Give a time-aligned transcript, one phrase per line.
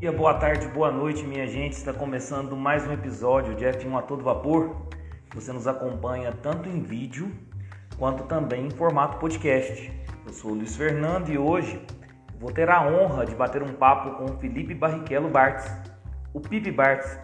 [0.00, 1.74] dia, boa tarde, boa noite, minha gente.
[1.74, 4.74] Está começando mais um episódio de F1 a todo vapor.
[5.34, 7.30] Você nos acompanha tanto em vídeo
[7.98, 9.92] quanto também em formato podcast.
[10.26, 11.84] Eu sou o Luiz Fernando e hoje
[12.38, 15.70] vou ter a honra de bater um papo com o Felipe Barrichello Bartz,
[16.32, 17.18] o Pipe Bartz,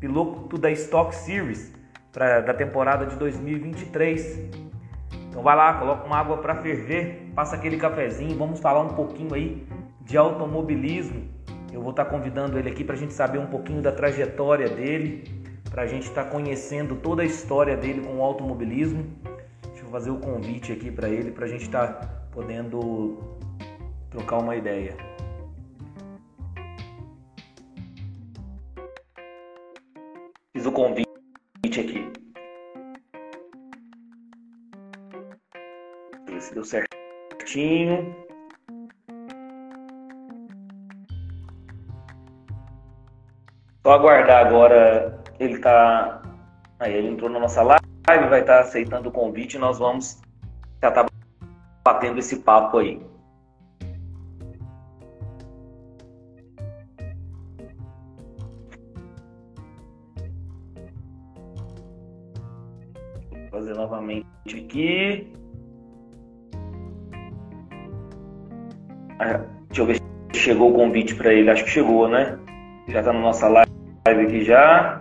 [0.00, 1.74] piloto da Stock Series
[2.12, 4.48] pra, da temporada de 2023.
[5.28, 9.34] Então vai lá, coloca uma água para ferver, passa aquele cafezinho, vamos falar um pouquinho
[9.34, 9.66] aí
[10.00, 11.41] de automobilismo.
[11.72, 15.24] Eu vou estar convidando ele aqui para a gente saber um pouquinho da trajetória dele,
[15.70, 19.10] para a gente estar conhecendo toda a história dele com o automobilismo.
[19.68, 23.18] Deixa eu fazer o convite aqui para ele, para a gente estar podendo
[24.10, 24.94] trocar uma ideia.
[30.52, 31.08] Fiz o convite
[31.80, 32.12] aqui.
[36.38, 38.21] Se deu certinho.
[43.82, 45.18] Só aguardar agora.
[45.40, 46.22] Ele tá.
[46.78, 50.20] Aí ele entrou na nossa live, vai estar aceitando o convite e nós vamos
[50.82, 51.06] já tá
[51.84, 53.00] batendo esse papo aí.
[63.50, 65.32] Fazer novamente aqui.
[69.20, 71.50] Ah, deixa eu ver se chegou o convite para ele.
[71.50, 72.38] Acho que chegou, né?
[72.88, 73.71] Já está na nossa live
[74.04, 75.00] aqui já.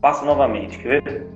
[0.00, 1.26] Passo novamente, quer ver?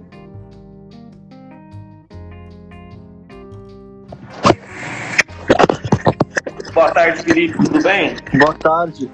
[6.74, 8.14] Boa tarde, Felipe, tudo bem?
[8.38, 9.10] Boa tarde.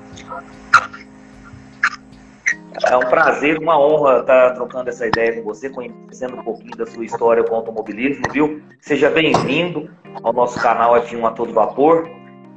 [2.86, 6.86] É um prazer, uma honra estar trocando essa ideia com você, conhecendo um pouquinho da
[6.86, 8.62] sua história com o automobilismo, viu?
[8.80, 9.90] Seja bem-vindo
[10.22, 12.08] ao nosso canal F1 a Todo Vapor.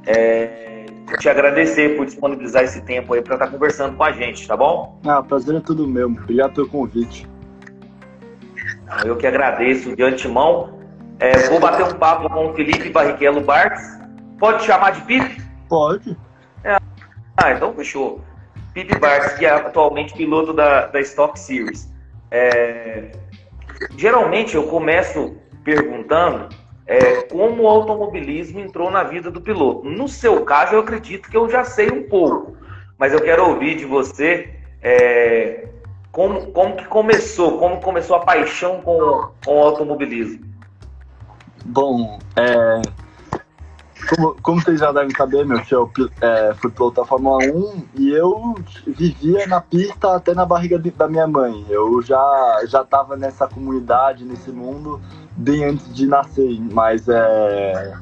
[0.06, 0.71] É,
[1.18, 4.56] te agradecer por disponibilizar esse tempo aí para estar tá conversando com a gente, tá
[4.56, 5.00] bom?
[5.06, 6.08] Ah, prazer é tudo meu.
[6.08, 7.26] Obrigado pelo convite.
[9.04, 10.78] Eu que agradeço de antemão.
[11.18, 13.98] É, vou bater um papo com o Felipe Barrichello Bartz.
[14.38, 15.42] Pode chamar de Pipe?
[15.68, 16.16] Pode.
[16.64, 16.76] É.
[17.36, 18.20] Ah, então fechou.
[18.74, 21.92] Pipe Bartz, que é atualmente piloto da, da Stock Series.
[22.30, 23.12] É,
[23.96, 26.48] geralmente eu começo perguntando
[26.86, 29.88] é, como o automobilismo entrou na vida do piloto.
[29.88, 32.56] No seu caso, eu acredito que eu já sei um pouco,
[32.98, 35.68] mas eu quero ouvir de você é,
[36.10, 40.44] como, como que começou, como começou a paixão com, com o automobilismo.
[41.64, 42.82] Bom, é,
[44.08, 48.10] como, como, vocês já devem saber, meu tio, é, fui piloto da Fórmula 1 e
[48.10, 48.56] eu
[48.86, 51.64] vivia na pista até na barriga de, da minha mãe.
[51.68, 55.00] Eu já já estava nessa comunidade, nesse mundo
[55.36, 57.94] bem antes de nascer, mas é,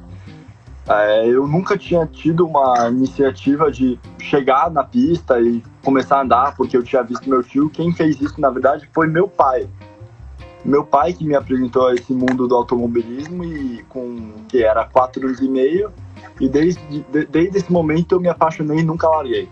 [0.88, 6.56] é, eu nunca tinha tido uma iniciativa de chegar na pista e começar a andar,
[6.56, 7.70] porque eu tinha visto meu tio.
[7.70, 9.68] Quem fez isso, na verdade, foi meu pai.
[10.64, 15.26] Meu pai que me apresentou a esse mundo do automobilismo e com que era quatro
[15.26, 15.90] anos e meio
[16.40, 19.48] e desde, de, desde esse momento eu me apaixonei e nunca larguei.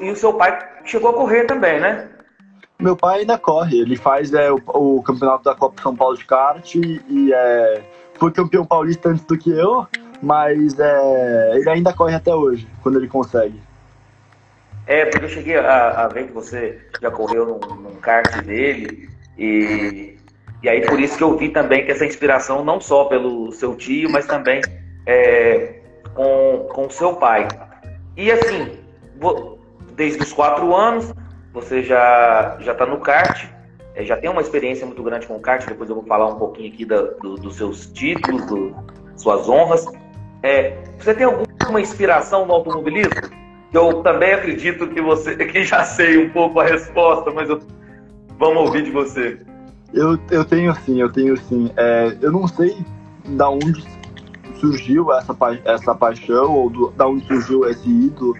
[0.00, 2.08] E o seu pai chegou a correr também, né?
[2.80, 6.24] Meu pai ainda corre, ele faz é, o, o campeonato da Copa São Paulo de
[6.24, 7.82] kart e, é,
[8.14, 9.84] foi campeão paulista antes do que eu,
[10.22, 13.60] mas é, ele ainda corre até hoje, quando ele consegue.
[14.86, 19.10] É, porque eu cheguei a, a ver que você já correu num, num kart dele
[19.36, 20.16] e,
[20.62, 23.74] e aí por isso que eu vi também que essa inspiração não só pelo seu
[23.74, 24.62] tio, mas também
[25.04, 25.80] é,
[26.14, 27.48] com, com seu pai.
[28.16, 28.78] E assim,
[29.96, 31.12] desde os quatro anos,
[31.52, 33.46] você já já está no kart,
[33.94, 35.66] é, já tem uma experiência muito grande com o kart.
[35.66, 38.74] Depois eu vou falar um pouquinho aqui da, do, dos seus títulos, do,
[39.16, 39.84] suas honras.
[40.42, 43.12] É, você tem alguma inspiração no automobilismo?
[43.72, 47.60] Eu também acredito que você, que já sei um pouco a resposta, mas eu,
[48.38, 49.38] vamos ouvir de você.
[49.92, 51.70] Eu, eu tenho sim, eu tenho sim.
[51.76, 52.76] É, eu não sei
[53.26, 53.84] da onde
[54.60, 58.36] surgiu essa, pa essa paixão ou do, da onde surgiu esse ídolo,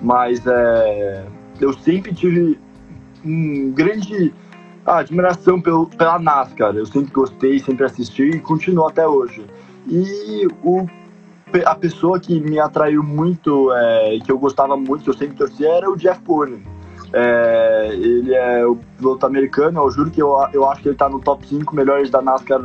[0.00, 1.24] mas é,
[1.60, 2.58] eu sempre tive
[3.24, 4.32] um grande
[4.84, 6.74] admiração pelo, pela NASCAR.
[6.74, 9.44] Eu sempre gostei, sempre assisti e continuo até hoje.
[9.86, 10.86] E o,
[11.64, 15.68] a pessoa que me atraiu muito, é, que eu gostava muito, que eu sempre torcia,
[15.68, 16.60] era o Jeff Gordon.
[17.14, 21.10] É, ele é o piloto americano, eu juro que eu, eu acho que ele está
[21.10, 22.62] no top 5 melhores da NASCAR,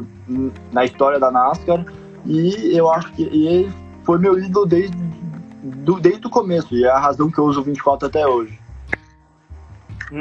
[0.72, 1.86] na história da NASCAR.
[2.26, 3.70] E eu acho que ele
[4.04, 4.98] foi meu ídolo desde,
[5.62, 8.58] do, desde o começo, e é a razão que eu uso o 24 até hoje.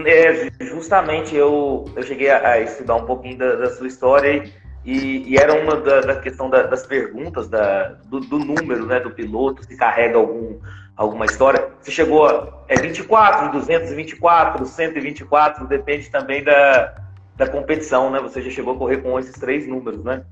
[0.04, 4.52] É, justamente eu, eu cheguei a, estudar um pouquinho da, da, sua história e,
[4.84, 8.98] e, e era uma da, da questão da, das perguntas, da, do, do, número né,
[8.98, 10.58] do piloto, se carrega algum,
[10.96, 11.68] alguma história.
[11.80, 16.94] Você chegou a é 24, 224, 124, depende também da,
[17.36, 18.20] da competição, né?
[18.20, 20.24] Você já chegou a correr com esses três números, né?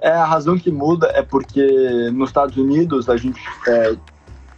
[0.00, 3.96] É, a razão que muda é porque nos Estados Unidos a gente é,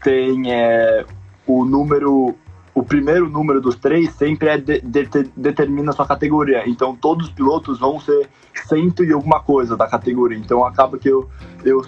[0.02, 1.04] tem é,
[1.46, 2.34] o número
[2.74, 6.68] o primeiro número dos três sempre é de, de, de, determina a sua categoria.
[6.68, 8.28] Então todos os pilotos vão ser
[8.66, 10.36] cento e alguma coisa da categoria.
[10.36, 11.28] Então acaba que eu,
[11.64, 11.82] eu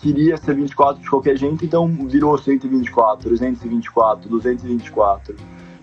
[0.00, 5.36] queria ser 24 de qualquer jeito, então virou 124, 324, 224.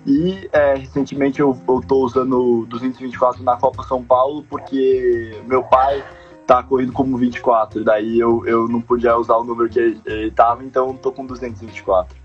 [0.05, 1.57] E é, recentemente eu,
[1.87, 6.03] tô usando 224 na Copa São Paulo porque meu pai
[6.45, 10.29] tá correndo como 24, daí eu, eu não podia usar o número que ele, ele
[10.29, 12.22] tava, então tô com 224.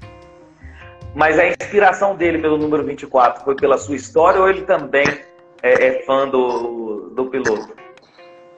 [1.15, 5.07] Mas a inspiração dele pelo número 24 foi pela sua história ou ele também
[5.63, 7.75] é, é fã do, do piloto?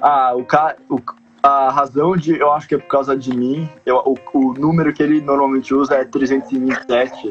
[0.00, 0.76] Ah, o, ca...
[0.88, 1.00] o
[1.42, 3.68] a razão de eu acho que é por causa de mim.
[3.84, 7.30] Eu, o, o número que ele normalmente usa é 327.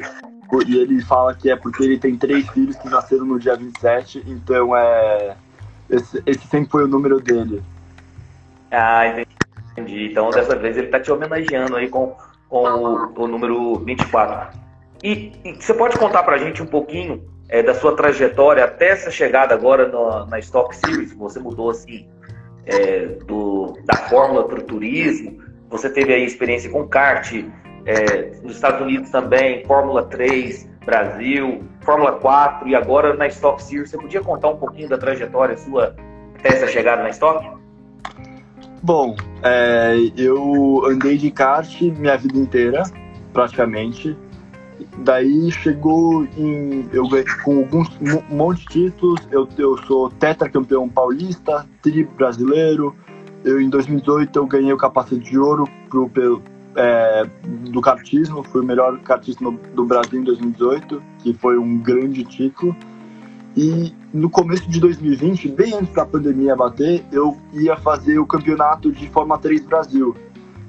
[0.66, 4.24] E ele fala que é porque ele tem três filhos que nasceram no dia 27,
[4.25, 5.36] então é.
[5.88, 7.62] Esse, esse sempre foi o número dele.
[8.71, 9.04] Ah,
[9.71, 10.10] entendi.
[10.10, 12.16] Então dessa vez ele tá te homenageando aí com,
[12.48, 14.57] com o, o número 24.
[15.04, 18.90] E, e você pode contar para a gente um pouquinho é, da sua trajetória até
[18.90, 21.13] essa chegada agora no, na Stock Series?
[21.13, 22.07] Você mudou assim
[22.66, 25.42] é, do, da fórmula para o turismo.
[25.69, 27.31] Você teve aí experiência com kart
[27.86, 33.90] é, nos Estados Unidos também, Fórmula 3, Brasil, Fórmula 4 e agora na Stock Series.
[33.90, 35.95] Você podia contar um pouquinho da trajetória sua
[36.38, 37.45] até essa chegada na Stock?
[38.81, 42.84] Bom, é, eu andei de kart minha vida inteira,
[43.34, 44.16] praticamente.
[45.00, 46.88] Daí chegou em.
[46.92, 47.06] Eu
[47.44, 49.20] com alguns um monte de títulos.
[49.31, 52.96] Eu, eu sou tetracampeão paulista, tri brasileiro.
[53.44, 56.42] Eu, em 2018 eu ganhei o capacete de ouro pro, pelo,
[56.76, 57.26] é,
[57.72, 58.44] do kartismo.
[58.44, 59.44] Fui o melhor kartista
[59.74, 62.76] do Brasil em 2018, que foi um grande título.
[63.56, 68.92] E no começo de 2020, bem antes da pandemia bater, eu ia fazer o campeonato
[68.92, 70.16] de Fórmula 3 Brasil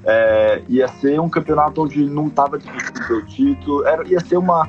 [0.05, 4.67] é, ia ser um campeonato onde não estava disputando o título, era, ia ser uma,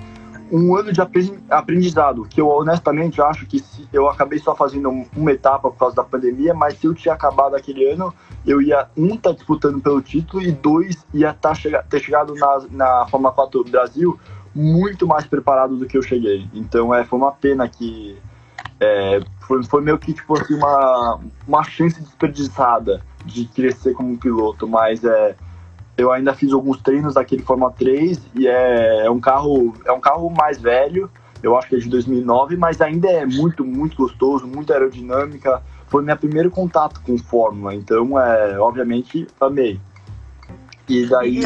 [0.50, 1.00] um ano de
[1.48, 5.96] aprendizado, que eu honestamente acho que se, eu acabei só fazendo uma etapa por causa
[5.96, 8.12] da pandemia, mas se eu tinha acabado aquele ano,
[8.46, 11.52] eu ia, um, estar tá disputando pelo título e dois, ia tá
[11.88, 14.18] ter chegado na, na Fórmula 4 do Brasil
[14.54, 16.46] muito mais preparado do que eu cheguei.
[16.52, 18.18] Então é, foi uma pena que
[18.78, 24.66] é, foi, foi meio que tipo assim, uma, uma chance desperdiçada de crescer como piloto,
[24.66, 25.34] mas é,
[25.96, 30.00] eu ainda fiz alguns treinos daquele Fórmula 3 e é, é, um carro é um
[30.00, 31.10] carro mais velho,
[31.42, 35.62] eu acho que é de 2009, mas ainda é muito muito gostoso, muito aerodinâmica.
[35.88, 39.78] Foi meu primeiro contato com Fórmula, então é, obviamente amei.
[40.88, 41.42] E daí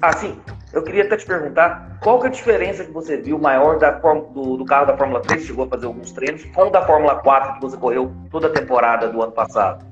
[0.00, 0.36] assim,
[0.72, 3.90] eu queria até te perguntar qual que é a diferença que você viu maior da,
[3.90, 7.16] do, do carro da Fórmula 3, chegou a fazer alguns treinos, com o da Fórmula
[7.16, 9.91] 4 que você correu toda a temporada do ano passado?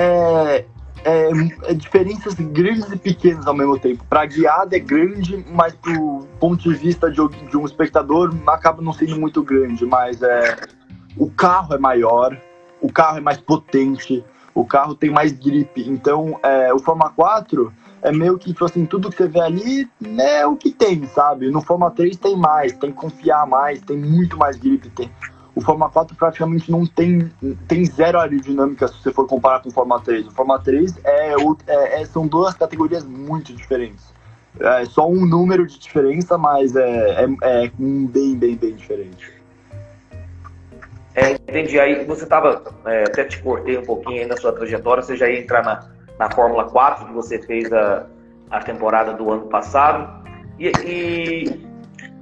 [0.00, 0.64] É,
[1.04, 1.30] é,
[1.64, 4.04] é, diferenças grandes e pequenas ao mesmo tempo.
[4.08, 8.92] Para guiada é grande, mas do ponto de vista de, de, um espectador acaba não
[8.92, 9.84] sendo muito grande.
[9.84, 10.56] Mas é,
[11.16, 12.36] o carro é maior,
[12.80, 14.24] o carro é mais potente,
[14.54, 15.80] o carro tem mais grip.
[15.86, 19.90] Então, é, o Fórmula 4 é meio que, tipo assim, tudo que você vê ali
[20.18, 21.50] é o que tem, sabe?
[21.50, 24.88] No Fórmula 3 tem mais, tem que confiar mais, tem muito mais grip.
[24.90, 25.10] Tem,
[25.60, 27.30] o Fórmula 4 praticamente não tem,
[27.68, 30.26] tem zero aerodinâmica se você for comparar com o Fórmula 3.
[30.26, 31.34] O Fórmula 3 é,
[31.66, 34.12] é, é, são duas categorias muito diferentes.
[34.58, 39.32] É só um número de diferença, mas é, é, é bem, bem, bem diferente.
[41.14, 41.78] É, entendi.
[41.78, 45.28] Aí você estava, é, até te cortei um pouquinho aí na sua trajetória, você já
[45.28, 45.88] ia entrar na,
[46.18, 48.06] na Fórmula 4, que você fez a,
[48.50, 50.24] a temporada do ano passado,
[50.58, 51.66] e, e,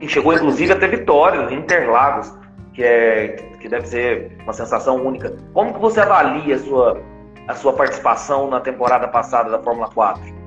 [0.01, 2.38] e chegou inclusive a ter vitórias Interlagos
[2.79, 3.29] que, é,
[3.61, 5.37] que deve ser uma sensação única.
[5.53, 7.03] Como que você avalia a sua,
[7.49, 10.39] a sua participação na temporada passada da Fórmula 4?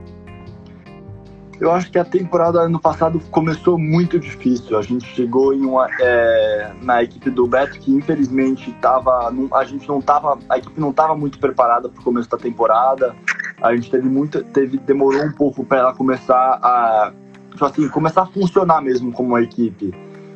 [1.60, 4.78] Eu acho que a temporada ano passado começou muito difícil.
[4.78, 9.86] A gente chegou em uma, é, na equipe do Beto que infelizmente tava, a gente
[9.86, 13.14] não tava, a equipe não estava muito preparada para o começo da temporada.
[13.62, 17.12] A gente teve muita, teve demorou um pouco para ela começar a,
[17.52, 19.94] tipo assim, começar a funcionar mesmo como uma equipe.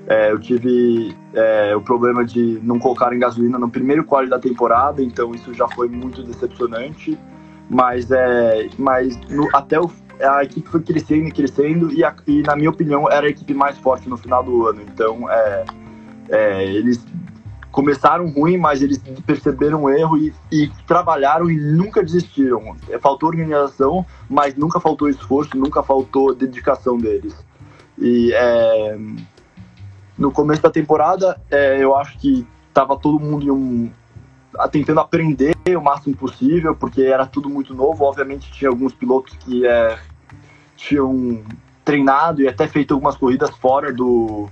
[0.08, 4.38] É, eu tive é, o problema de não colocar em gasolina no primeiro quali da
[4.38, 7.18] temporada, então isso já foi muito decepcionante.
[7.68, 9.90] Mas, é, mas no, até o,
[10.22, 13.54] a equipe foi crescendo e crescendo, e, a, e, na minha opinião era a equipe
[13.54, 14.82] mais forte no final do ano.
[14.82, 15.66] Então é,
[16.30, 17.04] é eles
[17.72, 22.76] começaram ruim, mas eles perceberam o erro e, e, trabalharam e nunca desistiram.
[23.02, 27.36] Faltou organização, mas nunca faltou esforço, nunca faltou dedicação deles.
[27.98, 28.98] E é,
[30.18, 33.92] no começo da temporada, é, eu acho que estava todo mundo um,
[34.72, 38.04] tentando aprender o máximo possível, porque era tudo muito novo.
[38.06, 39.98] Obviamente, tinha alguns pilotos que é,
[40.76, 41.44] tinham
[41.84, 44.50] treinado e até feito algumas corridas fora do,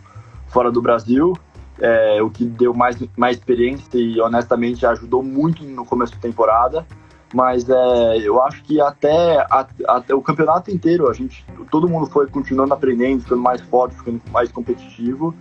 [0.47, 1.33] fora do Brasil
[1.79, 6.85] é, o que deu mais, mais experiência e honestamente ajudou muito no começo da temporada.
[7.33, 9.45] Mas é, eu acho que até,
[9.87, 14.21] até o campeonato inteiro, a gente, todo mundo foi continuando aprendendo, ficando mais forte, ficando
[14.31, 15.33] mais competitivo.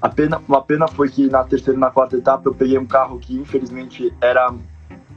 [0.00, 2.86] A pena, uma pena foi que na terceira e na quarta etapa eu peguei um
[2.86, 4.52] carro que infelizmente era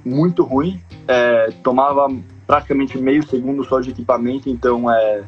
[0.03, 2.07] muito ruim, é, tomava
[2.45, 5.23] praticamente meio segundo só de equipamento, então é,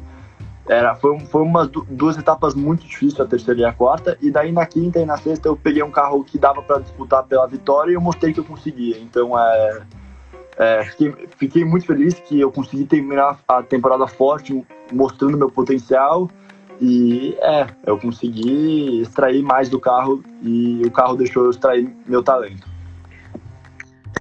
[0.67, 4.51] era, foi, foi umas duas etapas muito difíceis, a terceira e a quarta, e daí
[4.51, 7.91] na quinta e na sexta eu peguei um carro que dava para disputar pela vitória
[7.91, 8.97] e eu mostrei que eu conseguia.
[9.00, 9.81] Então é,
[10.57, 16.29] é, fiquei, fiquei, muito feliz que eu consegui terminar a temporada forte, mostrando meu potencial.
[16.79, 22.22] E é, eu consegui extrair mais do carro e o carro deixou eu extrair meu
[22.22, 22.67] talento.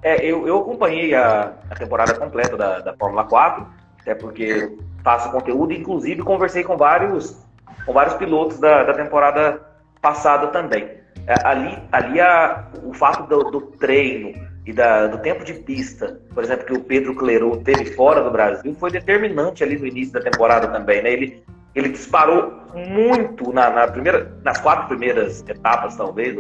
[0.03, 3.67] É, eu, eu acompanhei a, a temporada completa da, da Fórmula 4,
[4.01, 7.43] até porque faço conteúdo, inclusive conversei com vários,
[7.87, 9.61] com vários pilotos da, da temporada
[10.01, 10.91] passada também.
[11.27, 14.35] É, ali, ali a, o fato do, do treino
[14.67, 18.31] e da, do tempo de pista, por exemplo, que o Pedro Clerot teve fora do
[18.31, 21.13] Brasil, foi determinante ali no início da temporada também, né?
[21.13, 21.43] Ele,
[21.75, 26.37] ele disparou muito na, na primeira, nas quatro primeiras etapas, talvez.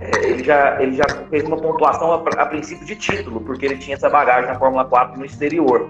[0.00, 3.76] É, ele, já, ele já fez uma pontuação a, a, princípio de título, porque ele
[3.78, 5.88] tinha essa bagagem na Fórmula 4 no exterior.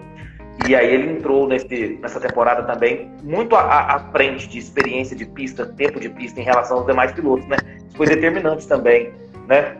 [0.68, 5.66] E aí ele entrou nesse, nessa temporada também muito à, frente de experiência de pista,
[5.66, 7.56] tempo de pista em relação aos demais pilotos, né?
[7.88, 9.12] Isso foi determinante também,
[9.48, 9.76] né?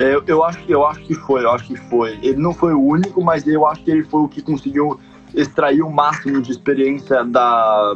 [0.00, 2.12] É, eu, acho eu acho que foi, eu acho que foi.
[2.22, 4.98] Ele não foi o único, mas eu acho que ele foi o que conseguiu
[5.34, 7.94] extrair o máximo de experiência da,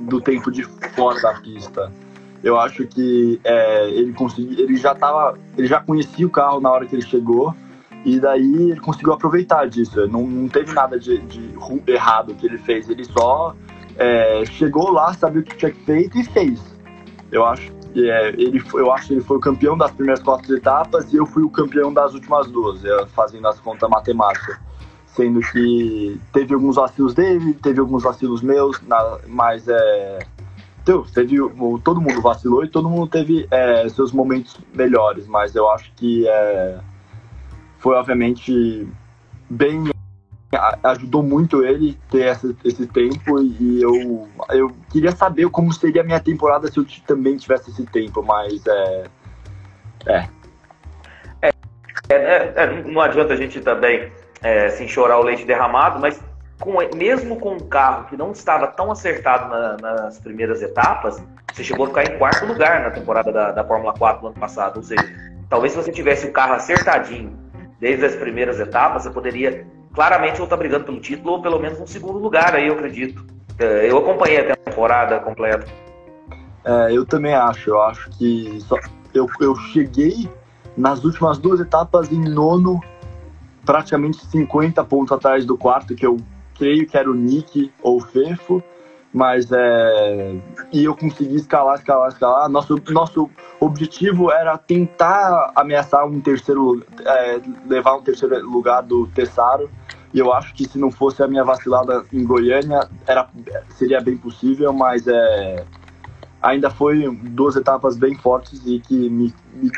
[0.00, 0.64] do tempo de
[0.94, 1.92] fora da pista.
[2.42, 6.70] Eu acho que é, ele conseguiu, ele já tava, ele já conhecia o carro na
[6.70, 7.54] hora que ele chegou
[8.04, 10.06] e daí ele conseguiu aproveitar disso.
[10.08, 11.54] Não, não teve nada de, de
[11.86, 12.88] errado que ele fez.
[12.90, 13.56] Ele só
[13.96, 16.60] é, chegou lá, sabia o que tinha feito e fez.
[17.32, 20.54] Eu acho que é, ele, eu acho que ele foi o campeão das primeiras quatro
[20.54, 24.58] etapas e eu fui o campeão das últimas duas, é, fazendo as contas matemáticas.
[25.14, 30.18] Sendo que teve alguns vacilos dele, teve alguns vacilos meus, na, mas é,
[31.14, 31.36] teve,
[31.84, 36.26] todo mundo vacilou e todo mundo teve é, seus momentos melhores, mas eu acho que
[36.26, 36.78] é,
[37.78, 38.88] foi obviamente
[39.48, 39.84] bem
[40.84, 46.20] ajudou muito ele ter esse tempo e eu, eu queria saber como seria a minha
[46.20, 49.04] temporada se eu também tivesse esse tempo, mas é.
[50.06, 50.28] É.
[51.42, 51.50] é,
[52.10, 54.12] é, é não adianta a gente também
[54.44, 56.20] é, se chorar o leite derramado, mas
[56.60, 61.20] com, mesmo com um carro que não estava tão acertado na, nas primeiras etapas,
[61.52, 64.36] você chegou a ficar em quarto lugar na temporada da, da Fórmula 4 do ano
[64.38, 64.76] passado.
[64.76, 65.02] Ou seja,
[65.48, 67.32] talvez se você tivesse o carro acertadinho
[67.80, 71.58] desde as primeiras etapas, você poderia claramente ou estar tá brigando pelo título ou pelo
[71.58, 73.24] menos um segundo lugar aí, eu acredito.
[73.58, 75.66] É, eu acompanhei a temporada completa.
[76.64, 77.70] É, eu também acho.
[77.70, 78.76] Eu acho que só,
[79.14, 80.28] eu, eu cheguei
[80.76, 82.80] nas últimas duas etapas em nono,
[83.64, 86.16] praticamente 50 pontos atrás do quarto, que eu
[86.56, 88.62] creio que era o Nick ou o Fefo
[89.14, 90.34] mas é,
[90.72, 92.48] e eu consegui escalar, escalar, escalar.
[92.48, 93.30] Nosso, nosso
[93.60, 99.70] objetivo era tentar ameaçar um terceiro, é, levar um terceiro lugar do Tessaro.
[100.12, 103.28] E eu acho que se não fosse a minha vacilada em Goiânia, era,
[103.70, 105.64] seria bem possível, mas é,
[106.42, 109.70] ainda foi duas etapas bem fortes e que me, me,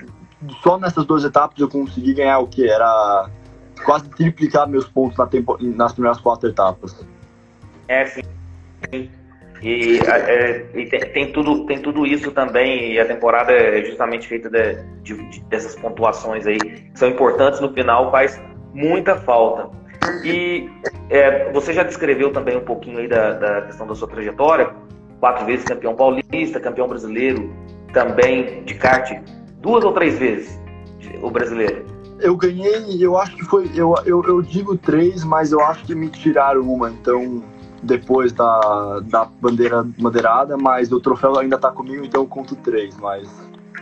[0.62, 2.66] só nessas duas etapas eu consegui ganhar o que?
[2.66, 3.28] Era
[3.87, 7.07] quase triplicar meus pontos na tempo, nas primeiras quatro etapas.
[7.88, 8.23] É, sim.
[9.62, 14.28] E, é, e tem, tem, tudo, tem tudo isso também, e a temporada é justamente
[14.28, 18.38] feita de, de, de, dessas pontuações aí, que são importantes no final, faz
[18.75, 19.71] muita falta.
[20.23, 20.69] E
[21.09, 24.71] é, você já descreveu também um pouquinho aí da, da questão da sua trajetória,
[25.21, 27.50] quatro vezes campeão paulista, campeão brasileiro,
[27.93, 29.19] também de kart,
[29.62, 30.61] duas ou três vezes
[31.23, 31.95] o brasileiro.
[32.20, 35.94] Eu ganhei, eu acho que foi, eu, eu, eu digo três, mas eu acho que
[35.94, 37.42] me tiraram uma, então
[37.82, 42.96] depois da, da bandeira madeirada, mas o troféu ainda está comigo, então eu conto três,
[42.96, 43.28] mas.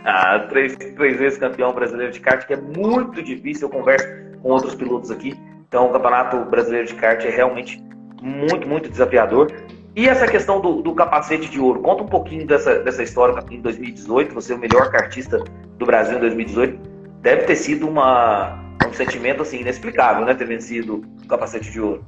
[0.04, 4.06] Ah, três, três vezes campeão brasileiro de kart, que é muito difícil, eu converso
[4.42, 5.34] com outros pilotos aqui.
[5.66, 7.82] Então o Campeonato Brasileiro de Kart é realmente
[8.22, 9.50] muito, muito desafiador.
[9.96, 13.60] E essa questão do, do capacete de ouro, conta um pouquinho dessa, dessa história em
[13.60, 15.42] 2018, você é o melhor kartista
[15.78, 16.93] do Brasil em 2018,
[17.24, 20.34] deve ter sido uma, um sentimento assim inexplicável, né?
[20.34, 22.04] Ter vencido o capacete de ouro.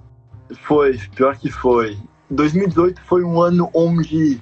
[0.64, 1.98] Foi, pior que foi.
[2.30, 4.38] 2018 foi um ano onde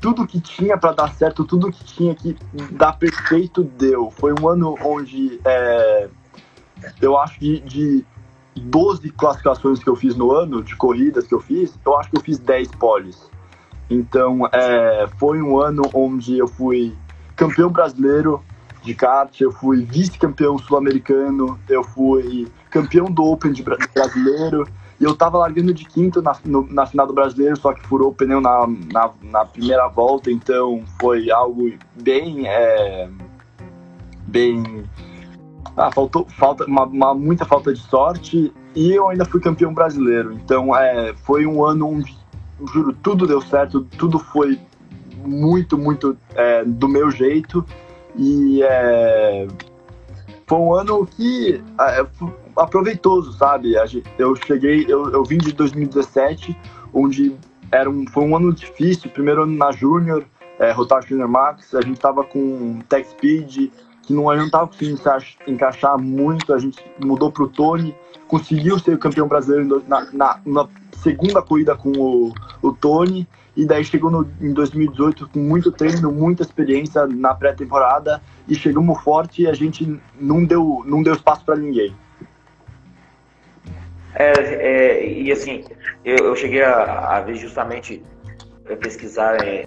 [0.00, 2.36] tudo que tinha para dar certo, tudo que tinha que
[2.72, 4.10] dar perfeito deu.
[4.10, 6.08] Foi um ano onde é,
[7.00, 8.04] eu acho que de
[8.54, 12.18] 12 classificações que eu fiz no ano, de corridas que eu fiz, eu acho que
[12.18, 13.30] eu fiz 10 poles.
[13.88, 16.94] Então, é, foi um ano onde eu fui
[17.34, 18.44] campeão brasileiro
[18.82, 24.66] de kart, eu fui vice-campeão sul-americano, eu fui campeão do Open de brasileiro,
[25.00, 28.10] e eu tava largando de quinto na, no, na final do brasileiro, só que furou
[28.10, 32.48] o pneu na, na, na primeira volta, então foi algo bem.
[32.48, 33.08] É,
[34.26, 34.84] bem.
[35.76, 40.32] Ah, faltou falta, uma, uma, muita falta de sorte e eu ainda fui campeão brasileiro.
[40.32, 42.16] Então é, foi um ano onde,
[42.72, 44.58] juro, tudo deu certo, tudo foi
[45.24, 47.64] muito, muito é, do meu jeito.
[48.18, 49.46] E é,
[50.46, 52.06] foi um ano que é,
[52.56, 53.74] aproveitoso, sabe?
[54.18, 56.56] Eu cheguei, eu, eu vim de 2017,
[56.92, 57.36] onde
[57.70, 60.24] era um, foi um ano difícil, primeiro ano na Júnior,
[60.58, 63.70] é, Rotar Junior Max, a gente tava com Tech Speed,
[64.02, 65.00] que não, não tava conseguindo
[65.46, 67.94] encaixar muito, a gente mudou pro Tony,
[68.26, 72.32] conseguiu ser o campeão brasileiro na, na, na segunda corrida com o,
[72.62, 73.28] o Tony,
[73.58, 79.02] e daí chegou no, em 2018 com muito treino, muita experiência na pré-temporada, e chegamos
[79.02, 81.92] forte e a gente não deu, não deu espaço para ninguém.
[84.14, 85.64] É, é, e assim,
[86.04, 88.00] eu, eu cheguei a, a, ver justamente
[88.66, 89.66] é, pesquisar é,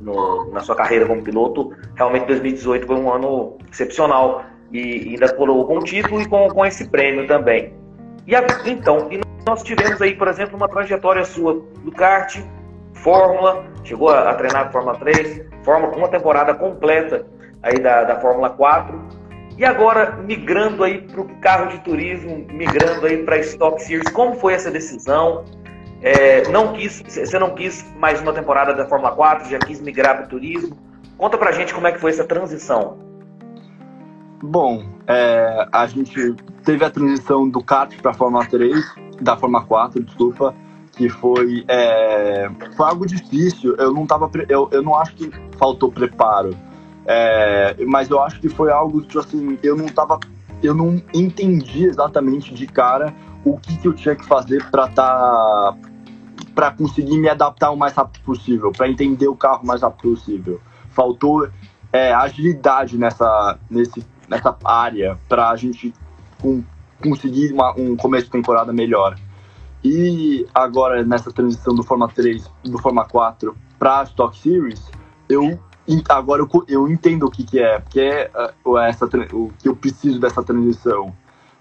[0.00, 5.66] no, na sua carreira como piloto, realmente 2018 foi um ano excepcional e ainda coroou
[5.66, 7.74] com o título e com, com esse prêmio também.
[8.26, 12.40] E a, então, e nós tivemos aí, por exemplo, uma trajetória sua do kart,
[13.02, 17.26] Fórmula, chegou a, a treinar Fórmula 3, Fórmula, uma temporada completa
[17.62, 19.20] aí da, da Fórmula 4
[19.60, 24.08] e agora, migrando aí para o carro de turismo, migrando aí para a Stock Series,
[24.10, 25.44] como foi essa decisão?
[26.00, 30.16] É, não quis, você não quis mais uma temporada da Fórmula 4, já quis migrar
[30.16, 30.78] para o turismo.
[31.18, 32.96] Conta para a gente como é que foi essa transição.
[34.42, 36.34] Bom, é, a gente
[36.64, 38.74] teve a transição do kart para a Fórmula 3,
[39.20, 40.54] da Fórmula 4, desculpa,
[41.00, 43.74] que foi, é, foi algo difícil.
[43.76, 46.54] Eu não tava, eu, eu não acho que faltou preparo
[47.06, 50.20] é, mas eu acho que foi algo que, assim, eu não tava.
[50.62, 55.76] Eu não entendi exatamente de cara o que, que eu tinha que fazer para tá
[56.54, 60.10] para conseguir me adaptar o mais rápido possível, para entender o carro o mais rápido
[60.10, 60.60] possível.
[60.90, 61.48] Faltou
[61.92, 65.94] é, agilidade nessa, nesse, nessa área para a gente
[67.02, 69.16] conseguir uma, um começo de temporada melhor.
[69.82, 74.90] E agora, nessa transição do Forma 3, do Forma 4 para Stock Series,
[75.28, 75.58] eu
[76.08, 78.30] agora eu, eu entendo o que, que é, porque é
[78.88, 81.12] essa, o que eu preciso dessa transição.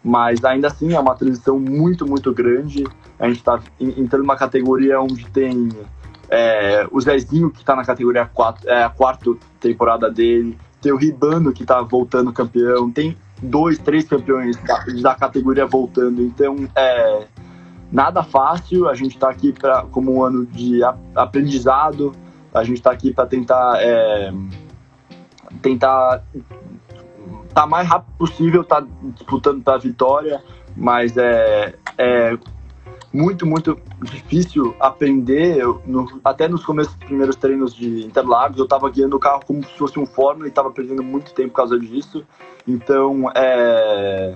[0.04, 2.86] Mas ainda assim é uma transição muito, muito grande.
[3.18, 5.70] A gente está entrando numa categoria onde tem
[6.30, 10.98] é, o Zezinho, que está na categoria 4, é a quarta temporada dele, tem o
[10.98, 16.22] Ribano, que está voltando campeão, tem dois, três campeões da, da categoria voltando.
[16.22, 17.28] Então, é
[17.92, 18.88] nada fácil.
[18.88, 20.82] A gente está aqui pra, como um ano de
[21.16, 22.14] aprendizado
[22.54, 24.34] a gente está aqui para tentar é,
[25.62, 26.24] tentar
[27.54, 30.44] tá mais rápido possível, tá disputando para a vitória,
[30.76, 32.38] mas é, é
[33.12, 35.58] muito, muito difícil aprender.
[35.58, 39.42] Eu, no, até nos começos dos primeiros treinos de Interlagos, eu estava guiando o carro
[39.46, 42.26] como se fosse um Fórmula e estava perdendo muito tempo por causa disso.
[42.68, 44.36] Então, é,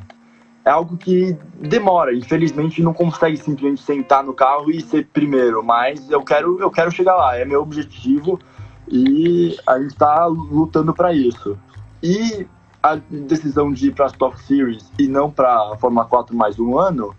[0.65, 2.13] é algo que demora.
[2.13, 5.63] Infelizmente, não consegue simplesmente sentar no carro e ser primeiro.
[5.63, 7.37] Mas eu quero, eu quero chegar lá.
[7.37, 8.39] É meu objetivo
[8.87, 11.57] e a gente está lutando para isso.
[12.01, 12.47] E
[12.81, 16.59] a decisão de ir para a Stock Series e não para a Fórmula 4 mais
[16.59, 17.15] um ano,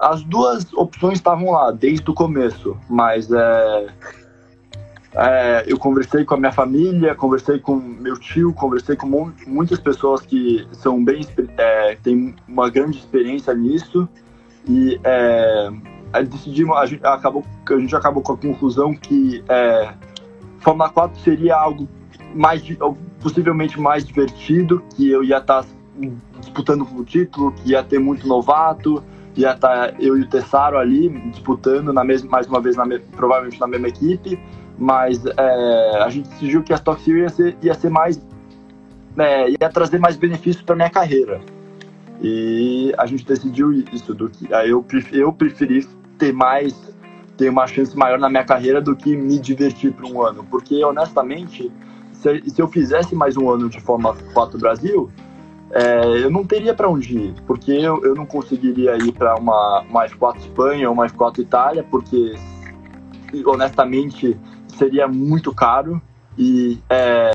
[0.00, 2.76] as duas opções estavam lá desde o começo.
[2.88, 3.86] Mas é,
[5.20, 10.20] é, eu conversei com a minha família, conversei com meu tio, conversei com muitas pessoas
[10.20, 11.26] que são bem
[11.56, 14.08] é, têm uma grande experiência nisso.
[14.68, 15.70] E é,
[16.30, 19.92] decidimos, a gente acabou, a gente acabou com a conclusão que é,
[20.60, 21.88] Fórmula 4 seria algo
[22.32, 22.62] mais
[23.20, 25.68] possivelmente mais divertido, que eu ia estar tá
[26.38, 29.02] disputando o título, que ia ter muito novato,
[29.34, 32.84] ia estar tá eu e o Tessaro ali disputando na mesma, mais uma vez na,
[33.16, 34.38] provavelmente na mesma equipe
[34.78, 38.20] mas é, a gente decidiu que a Stock Series ia ser, ia ser mais.
[39.16, 41.40] É, ia trazer mais benefícios para minha carreira.
[42.20, 44.14] E a gente decidiu isso.
[44.14, 45.86] Do que, aí eu, eu preferi
[46.16, 46.74] ter mais.
[47.36, 50.44] ter uma chance maior na minha carreira do que me divertir por um ano.
[50.48, 51.72] Porque, honestamente,
[52.12, 55.10] se, se eu fizesse mais um ano de Fórmula 4 Brasil,
[55.72, 59.80] é, eu não teria para onde ir, porque eu, eu não conseguiria ir para uma,
[59.82, 62.34] uma F4 Espanha ou uma F4 Itália, porque
[63.44, 64.38] honestamente
[64.78, 66.00] seria muito caro
[66.36, 67.32] e, é,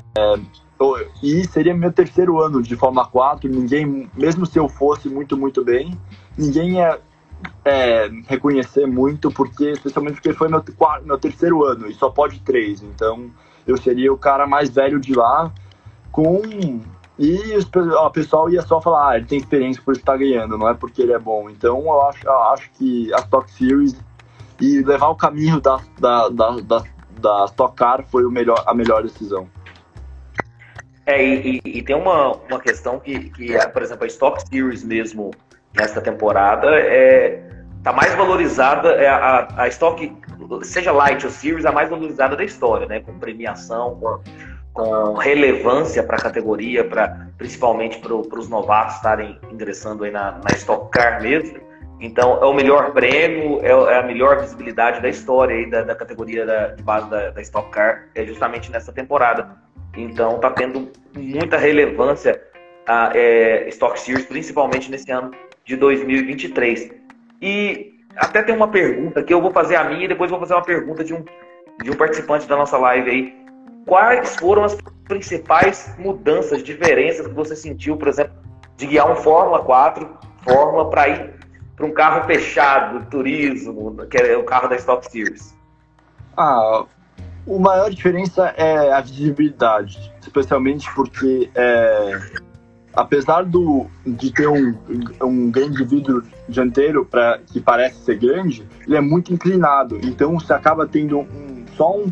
[1.21, 3.49] e seria meu terceiro ano de Fórmula 4.
[3.49, 5.97] Ninguém, mesmo se eu fosse muito, muito bem,
[6.38, 6.99] ninguém ia
[7.65, 10.63] é, reconhecer muito, porque especialmente porque foi meu,
[11.03, 13.29] meu terceiro ano e só pode três, então
[13.67, 15.51] eu seria o cara mais velho de lá
[16.12, 16.41] com
[17.17, 20.73] e o pessoal ia só falar, ah, ele tem experiência por estar ganhando, não é
[20.73, 21.47] porque ele é bom.
[21.47, 23.95] Então eu acho, eu acho que a Stock Series
[24.60, 26.84] e levar o caminho da, da, da, da,
[27.23, 29.49] da Stock Car foi o melhor, a melhor decisão.
[31.05, 35.31] É, e, e, tem uma, uma questão que, que, por exemplo, a Stock Series mesmo,
[35.75, 37.43] nesta temporada, é,
[37.83, 40.15] tá mais valorizada, é a, a Stock,
[40.62, 43.01] seja Light ou Series, a mais valorizada da história, né?
[43.01, 44.21] Com premiação, com
[44.73, 50.55] com relevância para a categoria, pra, principalmente para os novatos estarem ingressando aí na, na
[50.55, 51.59] Stock Car mesmo.
[52.03, 55.95] Então, é o melhor prêmio, é, é a melhor visibilidade da história aí da, da
[55.95, 59.55] categoria da, de base da, da, Stock Car, é justamente nessa temporada.
[59.95, 62.41] Então, está tendo muita relevância
[62.85, 65.31] a é, Stock Series, principalmente nesse ano
[65.63, 66.91] de 2023.
[67.41, 70.55] E até tem uma pergunta que eu vou fazer a minha e depois vou fazer
[70.55, 71.23] uma pergunta de um,
[71.81, 73.43] de um participante da nossa live aí
[73.85, 74.75] quais foram as
[75.07, 78.33] principais mudanças, diferenças que você sentiu, por exemplo,
[78.75, 80.09] de guiar um Fórmula 4,
[80.43, 81.42] Fórmula, para ir
[81.83, 85.53] para um carro fechado, turismo, que é o carro da Stock Series?
[86.37, 86.85] Ah,
[87.47, 92.19] a maior diferença é a visibilidade, especialmente porque é,
[92.93, 94.77] apesar do, de ter um,
[95.21, 100.53] um grande vidro dianteiro pra, que parece ser grande, ele é muito inclinado, então você
[100.53, 102.11] acaba tendo um, só um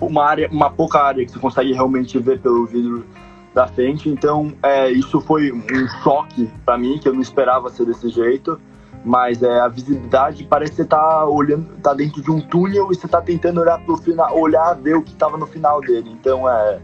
[0.00, 3.06] uma área, uma pouca área que você consegue realmente ver pelo vidro
[3.54, 4.08] da frente.
[4.08, 8.60] Então, é, isso foi um choque para mim, que eu não esperava ser desse jeito.
[9.04, 12.96] Mas é, a visibilidade parece que você tá olhando, tá dentro de um túnel e
[12.96, 16.10] você tá tentando olhar pro final, olhar, ver o que estava no final dele.
[16.10, 16.80] Então é,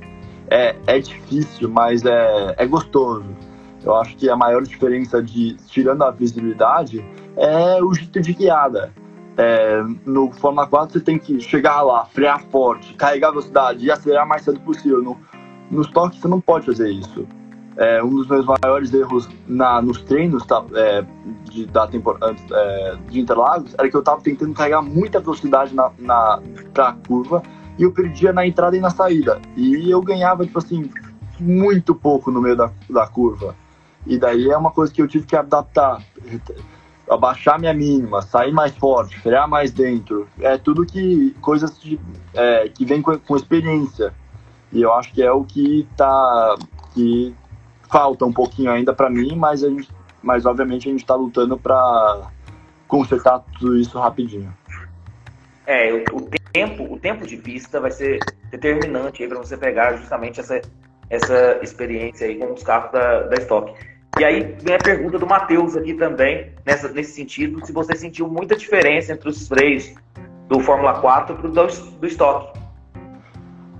[0.50, 3.24] é, é difícil, mas é, é gostoso.
[3.82, 7.02] Eu acho que a maior diferença de tirando a visibilidade
[7.36, 8.92] é o jeito de guiada.
[9.38, 14.28] É, no Fórmula 4 você tem que chegar lá, frear forte, carregar velocidade e acelerar
[14.28, 15.02] mais cedo possível.
[15.02, 15.16] No,
[15.70, 17.26] nos toques você não pode fazer isso.
[17.76, 21.04] É, um dos meus maiores erros na, nos treinos tá, é,
[21.44, 25.90] de, da temporada, é, de Interlagos era que eu estava tentando carregar muita velocidade na,
[25.98, 26.42] na,
[26.74, 27.42] pra curva
[27.78, 29.40] e eu perdia na entrada e na saída.
[29.56, 30.90] E eu ganhava, tipo assim,
[31.38, 33.54] muito pouco no meio da, da curva.
[34.06, 36.02] E daí é uma coisa que eu tive que adaptar
[37.10, 41.98] abaixar minha mínima, sair mais forte, frear mais dentro, é tudo que coisas de,
[42.32, 44.14] é, que vem com, com, experiência.
[44.72, 46.56] E eu acho que é o que tá
[46.94, 47.34] que
[47.90, 49.88] falta um pouquinho ainda para mim, mas a gente,
[50.22, 52.30] mas obviamente a gente está lutando para
[52.86, 54.54] consertar tudo isso rapidinho.
[55.66, 58.18] É, o, o, tempo, o tempo de pista vai ser
[58.50, 60.60] determinante para você pegar justamente essa
[61.10, 63.74] essa experiência aí com os carros da, da Stock.
[64.18, 68.28] E aí vem a pergunta do Matheus aqui também, nessa, nesse sentido, se você sentiu
[68.28, 69.92] muita diferença entre os freios
[70.48, 72.58] do Fórmula 4 para o do, do estoque.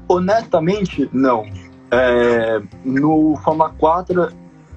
[0.08, 1.44] Honestamente, não.
[1.90, 4.32] É, no Fórmula 4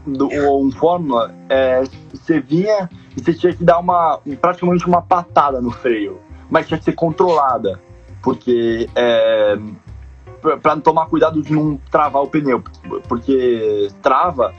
[0.06, 5.02] do, ou um Fórmula, é, você vinha e você tinha que dar uma praticamente uma
[5.02, 7.80] patada no freio, mas tinha que ser controlada,
[8.22, 9.58] porque é,
[10.62, 12.62] para tomar cuidado de não travar o pneu,
[13.08, 14.54] porque trava,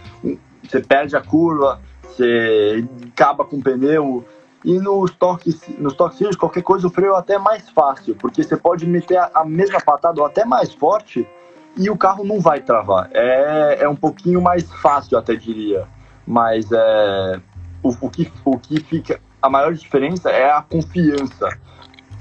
[0.62, 4.24] você perde a curva, você acaba com o pneu.
[4.64, 8.56] E nos toques, nos toques qualquer coisa, o freio é até mais fácil, porque você
[8.56, 11.28] pode meter a mesma patada ou até mais forte
[11.76, 13.08] e o carro não vai travar.
[13.12, 15.86] É, é um pouquinho mais fácil, até diria.
[16.26, 17.40] Mas é,
[17.82, 19.20] o, o, que, o que fica.
[19.42, 21.48] A maior diferença é a confiança.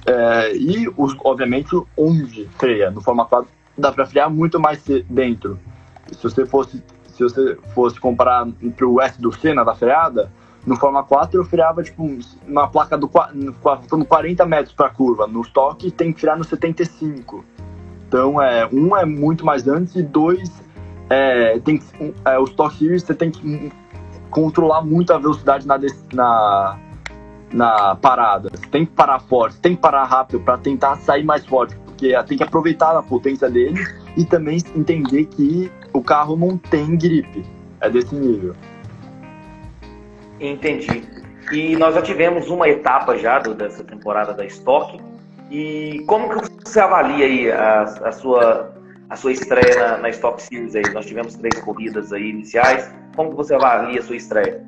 [0.06, 2.92] É, e, os, obviamente, onde freia.
[2.92, 5.60] No 4 dá para frear muito mais dentro.
[6.12, 10.32] Se você fosse se você fosse comparar entre o S do Senna da freada,
[10.66, 12.04] no Fórmula 4 eu freava tipo
[12.48, 13.10] uma placa do
[13.62, 15.28] faltando 40 metros para curva.
[15.28, 17.46] No estoque tem que frear no 75.
[18.14, 20.52] Então é um é muito mais antes e dois
[21.10, 23.72] é, tem um, é, o Stock Series você tem que
[24.30, 25.80] controlar muito a velocidade na,
[26.14, 26.80] na,
[27.52, 28.52] na parada.
[28.54, 32.14] Você tem que parar forte, tem que parar rápido para tentar sair mais forte, porque
[32.28, 33.84] tem que aproveitar a potência dele
[34.16, 37.44] e também entender que o carro não tem gripe.
[37.82, 38.56] É desse nível.
[40.40, 41.04] Entendi.
[41.52, 45.02] E nós já tivemos uma etapa já do, dessa temporada da Stock.
[45.52, 48.74] E como que você avalia aí a, a sua
[49.10, 50.84] a sua estreia na, na Stock Series aí?
[50.94, 52.92] Nós tivemos três corridas aí iniciais.
[53.16, 54.64] Como que você avalia a sua estreia?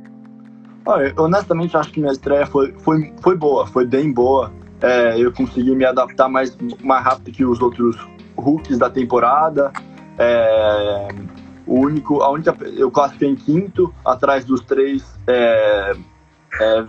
[0.85, 4.51] Olha, honestamente, acho que minha estreia foi, foi, foi boa, foi bem boa.
[4.81, 7.97] É, eu consegui me adaptar mais, mais rápido que os outros
[8.37, 9.71] rookies da temporada.
[10.19, 11.07] É,
[11.65, 15.93] o único, a única, eu classifiquei em quinto, atrás dos três, é,
[16.61, 16.85] é,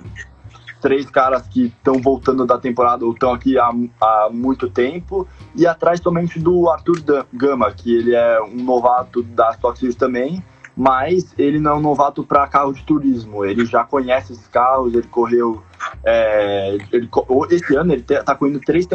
[0.87, 5.66] três caras que estão voltando da temporada ou estão aqui há, há muito tempo, e
[5.66, 10.44] atrás somente do Arthur Gama, que ele é um novato da Stock Series também,
[10.77, 13.44] mas ele não é um novato para carro de turismo.
[13.44, 15.61] Ele já conhece esses carros, ele correu.
[16.05, 17.09] É, ele,
[17.51, 18.87] esse ano ele está correndo três,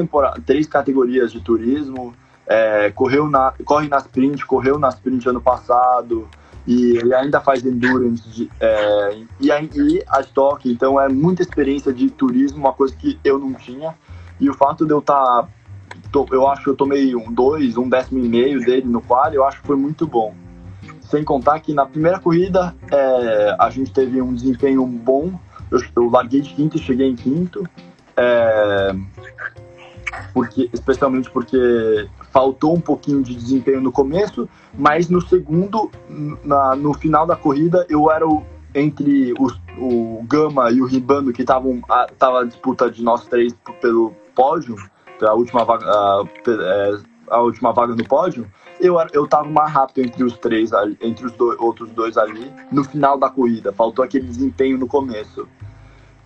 [0.45, 2.13] três categorias de turismo.
[2.47, 6.25] É, correu na, corre na sprint, correu na sprint ano passado.
[6.65, 9.59] E ele ainda faz endurance de, é, e, a,
[10.09, 13.95] a Stock, então é muita experiência de turismo, uma coisa que eu não tinha.
[14.39, 15.43] E o fato de eu estar.
[15.43, 15.47] Tá,
[16.31, 19.45] eu acho que eu tomei um dois, um décimo e meio dele no qual, eu
[19.45, 20.33] acho que foi muito bom.
[21.01, 25.39] Sem contar que na primeira corrida é, a gente teve um desempenho bom.
[25.69, 27.67] Eu, eu larguei de quinto e cheguei em quinto.
[28.15, 28.95] É,
[30.33, 35.91] porque, especialmente porque faltou um pouquinho de desempenho no começo, mas no segundo,
[36.43, 41.33] na, no final da corrida, eu era o, entre os, o Gama e o Ribando,
[41.33, 41.81] que estavam
[42.17, 44.75] tava a disputa de nós três pelo pódio,
[45.21, 46.97] a última vaga, a, é,
[47.29, 48.47] a última vaga no pódio,
[48.79, 52.83] eu, eu tava mais rápido entre os três, entre os dois, outros dois ali, no
[52.83, 53.71] final da corrida.
[53.71, 55.47] Faltou aquele desempenho no começo.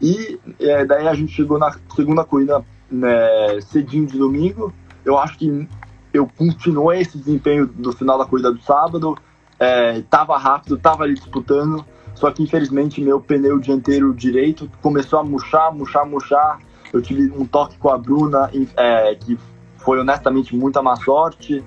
[0.02, 4.74] E é, daí a gente chegou na segunda corrida né, cedinho de domingo.
[5.04, 5.68] Eu acho que
[6.16, 9.18] eu continuei esse desempenho do final da corrida do sábado.
[9.60, 11.86] É, tava rápido, tava ali disputando.
[12.14, 16.60] Só que infelizmente meu pneu dianteiro direito começou a murchar, murchar, murchar.
[16.94, 19.38] Eu tive um toque com a Bruna, é, que
[19.78, 21.62] foi honestamente muita má sorte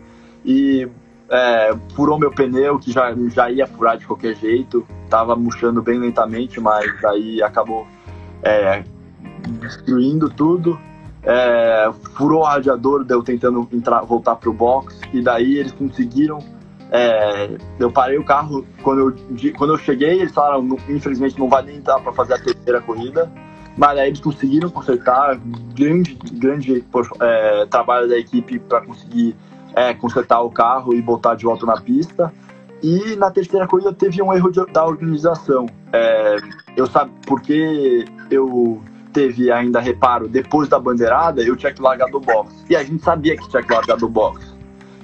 [0.45, 0.89] e
[1.31, 4.87] é, furou meu pneu, que já, já ia furar de qualquer jeito.
[5.11, 7.87] Tava murchando bem lentamente, mas aí acabou
[8.43, 8.83] é,
[9.61, 10.79] destruindo tudo.
[11.31, 16.39] É, furou o radiador, deu tentando entrar, voltar pro box, e daí eles conseguiram.
[16.91, 21.63] É, eu parei o carro quando eu, quando eu cheguei, eles falaram, infelizmente não vai
[21.63, 23.31] nem entrar para fazer a terceira corrida.
[23.77, 25.39] Mas aí eles conseguiram consertar,
[25.75, 26.83] grande, grande
[27.21, 29.37] é, trabalho da equipe para conseguir
[29.75, 32.33] é, consertar o carro e botar de volta na pista.
[32.83, 35.67] E na terceira corrida teve um erro de, da organização.
[35.93, 36.37] É,
[36.75, 38.83] eu sabe porque eu
[39.19, 42.65] teve ainda reparo depois da bandeirada, eu tinha que largar do box.
[42.71, 44.55] E a gente sabia que tinha que largar do box.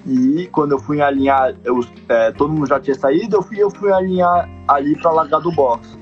[0.07, 3.71] E quando eu fui alinhar, eu, é, todo mundo já tinha saído, eu fui, eu
[3.71, 5.99] fui alinhar ali para largar do box.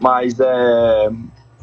[0.00, 1.10] Mas é,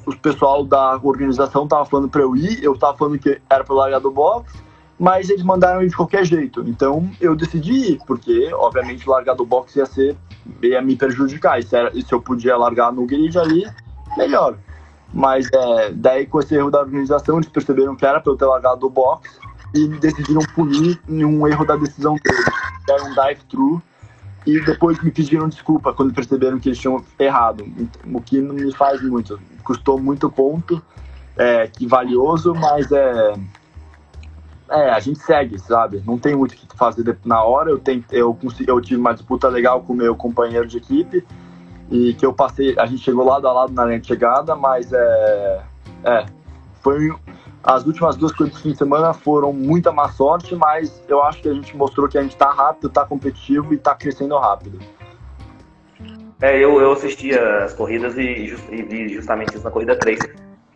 [0.06, 3.76] o pessoal da organização tava falando para eu ir, eu tava falando que era para
[3.76, 4.52] largar do box,
[5.00, 6.62] mas eles mandaram ir de qualquer jeito.
[6.68, 10.18] Então eu decidi ir, porque obviamente largar do box ia ser
[10.62, 11.58] ia me prejudicar.
[11.58, 13.66] E se, era, se eu podia largar no grid ali,
[14.18, 14.58] melhor.
[15.14, 18.46] Mas é, daí com esse erro da organização, eles perceberam que era para eu ter
[18.46, 19.40] largado do box
[19.74, 22.46] e decidiram punir em um erro da decisão deles.
[22.88, 23.82] Era um dive-thru
[24.46, 27.66] e depois me pediram desculpa quando perceberam que eles tinham errado,
[28.06, 29.40] o que não me faz muito.
[29.64, 30.82] Custou muito ponto,
[31.38, 33.34] é, que valioso, mas é,
[34.70, 36.02] é, a gente segue, sabe?
[36.06, 37.70] Não tem muito o que fazer na hora.
[37.70, 41.26] Eu, tenho, eu, consegui, eu tive uma disputa legal com o meu companheiro de equipe
[41.92, 44.92] e que eu passei, a gente chegou lado a lado na linha de chegada, mas
[44.94, 45.62] é,
[46.04, 46.26] é
[46.82, 47.14] foi
[47.64, 51.42] as últimas duas corridas do fim de semana foram muita má sorte, mas eu acho
[51.42, 54.80] que a gente mostrou que a gente está rápido, está competitivo e está crescendo rápido.
[56.42, 58.56] É, eu, eu assisti as corridas e,
[58.90, 60.20] vi justamente isso na corrida 3.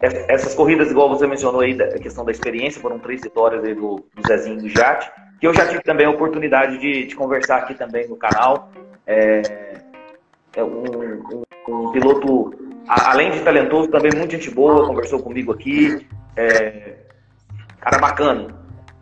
[0.02, 4.04] Essas corridas, igual você mencionou aí, a questão da experiência, foram três vitórias aí do,
[4.14, 7.74] do Zezinho do Jate, que eu já tive também a oportunidade de, de conversar aqui
[7.74, 8.70] também no canal.
[9.08, 9.83] É,
[10.56, 12.54] é um, um, um piloto,
[12.88, 16.06] além de talentoso, também muito gente boa, conversou comigo aqui.
[16.36, 16.96] É,
[17.80, 18.56] cara bacana.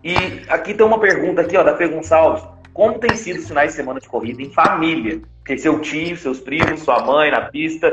[0.04, 0.16] E
[0.50, 2.44] aqui tem uma pergunta aqui, ó, da Fê Gonçalves.
[2.74, 5.22] Como tem sido os finais de semana de corrida em família?
[5.40, 7.88] Porque seu tio, seus primos, sua mãe na pista,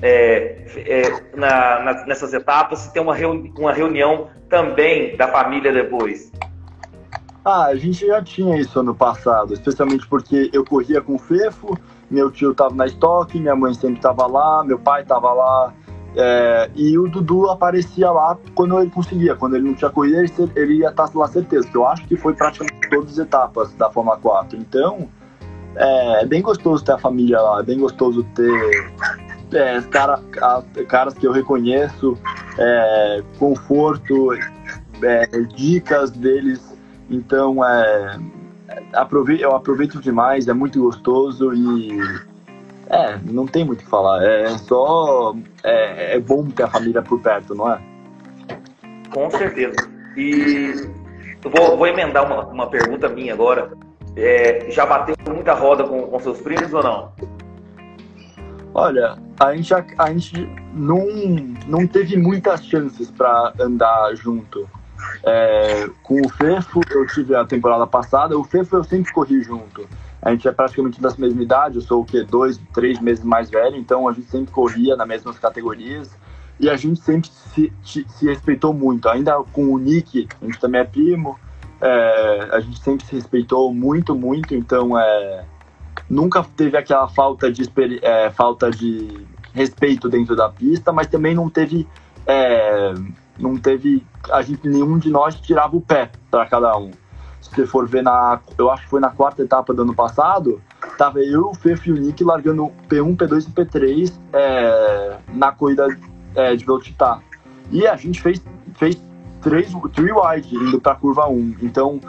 [0.00, 5.72] é, é, na, na, nessas etapas, se tem uma, reuni uma reunião também da família
[5.72, 6.30] depois?
[7.44, 11.78] Ah, a gente já tinha isso ano passado, especialmente porque eu corria com o Fefo,
[12.10, 15.74] meu tio estava na estoque, minha mãe sempre estava lá, meu pai estava lá,
[16.16, 19.36] é, e o Dudu aparecia lá quando ele conseguia.
[19.36, 21.68] Quando ele não tinha corrida, ele, ele ia estar lá certeza.
[21.68, 24.58] Que eu acho que foi praticamente todas as etapas da Fórmula 4.
[24.58, 25.08] Então,
[25.76, 27.60] é, é bem gostoso ter a família lá.
[27.60, 28.92] É bem gostoso ter
[29.52, 30.20] é, cara,
[30.88, 32.18] caras que eu reconheço,
[32.58, 34.32] é, conforto,
[35.02, 36.76] é, dicas deles.
[37.10, 38.18] Então, é,
[38.92, 41.98] aproveito, eu aproveito demais, é muito gostoso e
[42.90, 44.22] é, não tem muito o que falar.
[44.24, 45.34] É só.
[45.62, 47.80] É, é bom ter a família por perto, não é?
[49.12, 49.76] Com certeza.
[50.16, 50.88] E
[51.42, 53.70] vou, vou emendar uma, uma pergunta minha agora.
[54.16, 57.12] É, já bateu muita roda com, com seus primos ou não?
[58.74, 61.06] Olha, a gente, a, a gente não,
[61.66, 64.68] não teve muitas chances para andar junto.
[65.24, 69.88] É, com o Fefo, eu tive a temporada passada, o Fefo eu sempre corri junto.
[70.20, 72.24] A gente é praticamente da mesma idade, eu sou o quê?
[72.24, 76.10] Dois, três meses mais velho, então a gente sempre corria nas mesmas categorias
[76.58, 79.08] e a gente sempre se, se respeitou muito.
[79.08, 81.38] Ainda com o Nick, a gente também é primo,
[81.80, 85.44] é, a gente sempre se respeitou muito, muito, então é,
[86.10, 87.70] nunca teve aquela falta de,
[88.02, 91.86] é, falta de respeito dentro da pista, mas também não teve.
[92.26, 92.92] É,
[93.38, 94.04] não teve.
[94.30, 96.90] A gente, nenhum de nós tirava o pé para cada um
[97.40, 98.40] se você for ver na.
[98.56, 100.60] Eu acho que foi na quarta etapa do ano passado,
[100.96, 105.86] tava eu, o Fefo e o Nick largando P1, P2 e P3 é, na corrida
[106.34, 107.22] é, de Velocitar.
[107.70, 108.42] E a gente fez,
[108.74, 109.00] fez
[109.40, 111.56] três, three wide indo pra curva 1.
[111.62, 112.00] Então,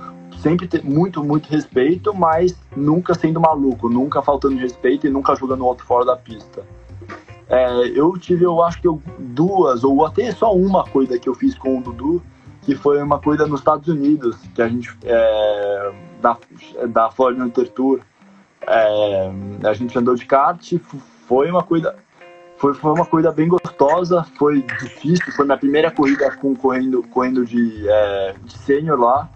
[0.41, 5.65] sempre ter muito, muito respeito, mas nunca sendo maluco, nunca faltando respeito e nunca jogando
[5.65, 6.63] outro fora da pista.
[7.49, 11.33] É, eu tive, eu acho que eu, duas, ou até só uma coisa que eu
[11.33, 12.21] fiz com o Dudu,
[12.61, 16.37] que foi uma coisa nos Estados Unidos, que a gente, é, da,
[16.87, 18.01] da Florida Intertour,
[18.67, 19.31] é,
[19.63, 20.73] a gente andou de kart,
[21.27, 21.95] foi uma coisa,
[22.57, 27.43] foi, foi uma coisa bem gostosa, foi difícil, foi minha primeira corrida com, correndo, correndo
[27.43, 29.27] de, é, de sênior lá,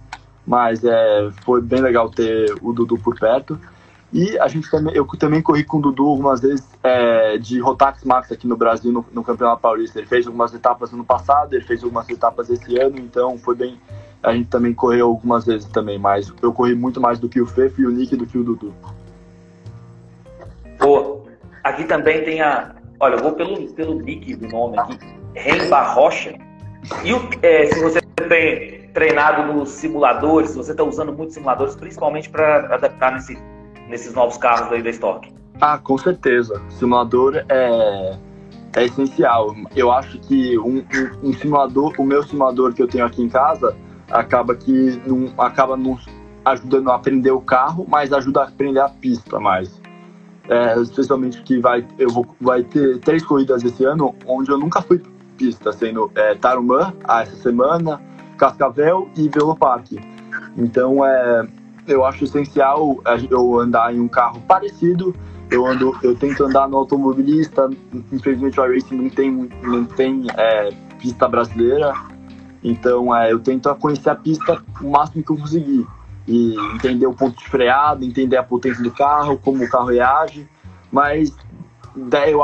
[0.45, 3.59] mas é, foi bem legal ter o Dudu por perto.
[4.13, 8.03] E a gente também, eu também corri com o Dudu algumas vezes é, de Rotax
[8.03, 9.97] Max aqui no Brasil, no, no, Campeonato Paulista.
[9.97, 13.79] Ele fez algumas etapas ano passado, ele fez algumas etapas esse ano, então foi bem.
[14.21, 17.47] A gente também correu algumas vezes também, mas eu corri muito mais do que o
[17.47, 18.71] Fefo e o Nick do que o Dudu.
[20.79, 21.23] Boa.
[21.63, 22.75] Aqui também tem a.
[22.99, 24.99] Olha, eu vou pelo, pelo nick do nome aqui,
[25.33, 26.37] Remba Rocha.
[27.03, 27.99] E o, é, se você
[28.29, 33.37] tem treinado nos simuladores, se você está usando muitos simuladores, principalmente para adaptar nesse
[33.87, 35.31] nesses novos carros aí da Stock?
[35.61, 36.61] Ah, com certeza.
[36.69, 38.17] Simulador é,
[38.75, 39.55] é essencial.
[39.75, 43.29] Eu acho que um, um, um, simulador, o meu simulador que eu tenho aqui em
[43.29, 43.75] casa,
[44.11, 46.05] acaba que não, acaba nos
[46.45, 49.81] ajudando a aprender o carro, mas ajuda a aprender a pista mais.
[50.49, 54.81] É, especialmente que vai, eu vou, vai ter três corridas esse ano onde eu nunca
[54.81, 55.01] fui
[55.37, 58.01] pista, sendo é, Tarumã essa semana,
[58.37, 59.93] Cascavel e Velopark.
[60.57, 61.47] Então é,
[61.87, 65.15] eu acho essencial eu andar em um carro parecido.
[65.51, 67.69] Eu ando, eu tento andar no automobilista.
[68.11, 70.69] Infelizmente o iRacing não tem, não tem é,
[70.99, 71.93] pista brasileira,
[72.63, 75.85] então é, eu tento conhecer a pista o máximo que eu conseguir
[76.25, 80.47] e entender o ponto de freada, entender a potência do carro, como o carro reage.
[80.89, 81.35] Mas
[82.29, 82.41] eu,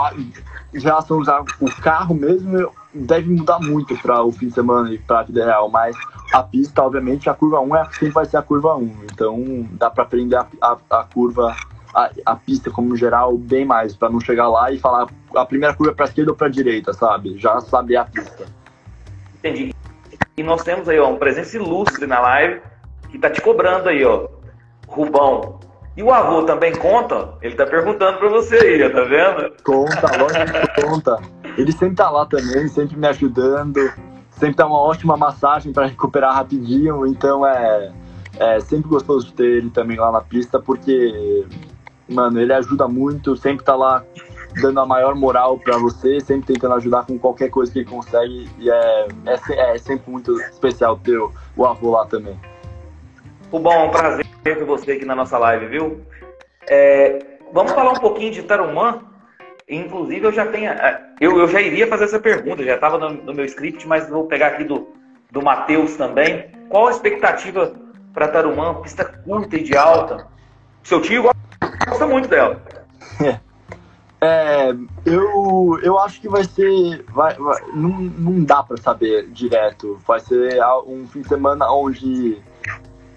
[0.74, 1.46] em relação ao
[1.82, 5.70] carro mesmo, deve mudar muito para o fim de semana e para a vida real,
[5.70, 5.96] mas
[6.32, 8.96] a pista, obviamente, a curva 1 é sempre vai ser a curva 1.
[9.12, 11.56] Então dá para aprender a, a, a curva,
[11.94, 15.76] a, a, pista como geral, bem mais, para não chegar lá e falar a primeira
[15.76, 17.38] curva é para esquerda ou para direita, sabe?
[17.38, 18.46] Já saber a pista.
[19.38, 19.74] Entendi.
[20.38, 22.62] E nós temos aí ó, um presença ilustre na live
[23.10, 24.28] que tá te cobrando aí, ó.
[24.88, 25.60] Rubão.
[25.98, 27.34] E o avô também conta?
[27.42, 29.54] Ele tá perguntando para você aí, tá vendo?
[29.64, 31.20] Conta, lógico que conta.
[31.58, 33.80] Ele sempre tá lá também, sempre me ajudando
[34.40, 37.92] sempre dá uma ótima massagem para recuperar rapidinho, então é,
[38.40, 41.46] é sempre gostoso ter ele também lá na pista, porque,
[42.08, 44.04] mano, ele ajuda muito, sempre tá lá
[44.62, 48.50] dando a maior moral para você, sempre tentando ajudar com qualquer coisa que ele consegue,
[48.58, 52.40] e é, é, é sempre muito especial ter o, o avô lá também.
[53.52, 56.02] O bom, é um prazer ter você aqui na nossa live, viu?
[56.70, 57.20] É,
[57.52, 59.02] vamos falar um pouquinho de Tarumã,
[59.70, 60.72] Inclusive, eu já tenho.
[60.72, 64.10] É, eu, eu já iria fazer essa pergunta, já estava no, no, meu script, mas
[64.10, 64.88] vou pegar aqui do,
[65.32, 66.50] do Matheus também.
[66.70, 67.74] Qual a expectativa
[68.14, 68.82] para Tarumã?
[68.82, 70.28] Pista curta e de alta.
[70.84, 71.30] Seu tio
[71.88, 72.62] gosta muito dela.
[73.24, 73.40] É.
[74.22, 74.76] É,
[75.06, 77.06] eu, eu acho que vai ser.
[77.10, 80.00] Vai, vai não, não dá para saber direto.
[80.06, 82.38] Vai ser um fim de semana onde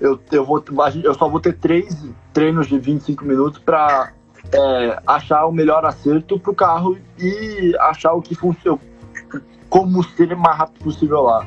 [0.01, 0.62] eu, eu, vou,
[1.03, 1.97] eu só vou ter três
[2.33, 4.12] treinos de 25 minutos para
[4.53, 8.80] é, achar o melhor acerto para o carro e achar o que funciona,
[9.68, 11.47] como ser mais rápido possível lá.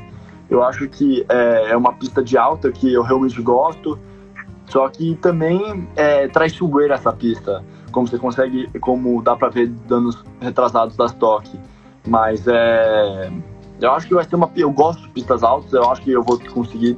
[0.49, 3.99] Eu acho que é, é uma pista de alta que eu realmente gosto,
[4.67, 10.23] só que também é traiçoeira essa pista, como você consegue, como dá para ver danos
[10.39, 11.59] retrasados das toque.
[12.07, 13.31] Mas é,
[13.81, 14.51] eu acho que vai ser uma.
[14.55, 16.97] Eu gosto de pistas altas, eu acho que eu vou conseguir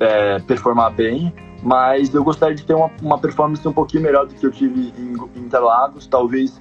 [0.00, 1.34] é, performar bem,
[1.64, 4.92] mas eu gostaria de ter uma, uma performance um pouquinho melhor do que eu tive
[4.98, 6.60] em, Interlagos, talvez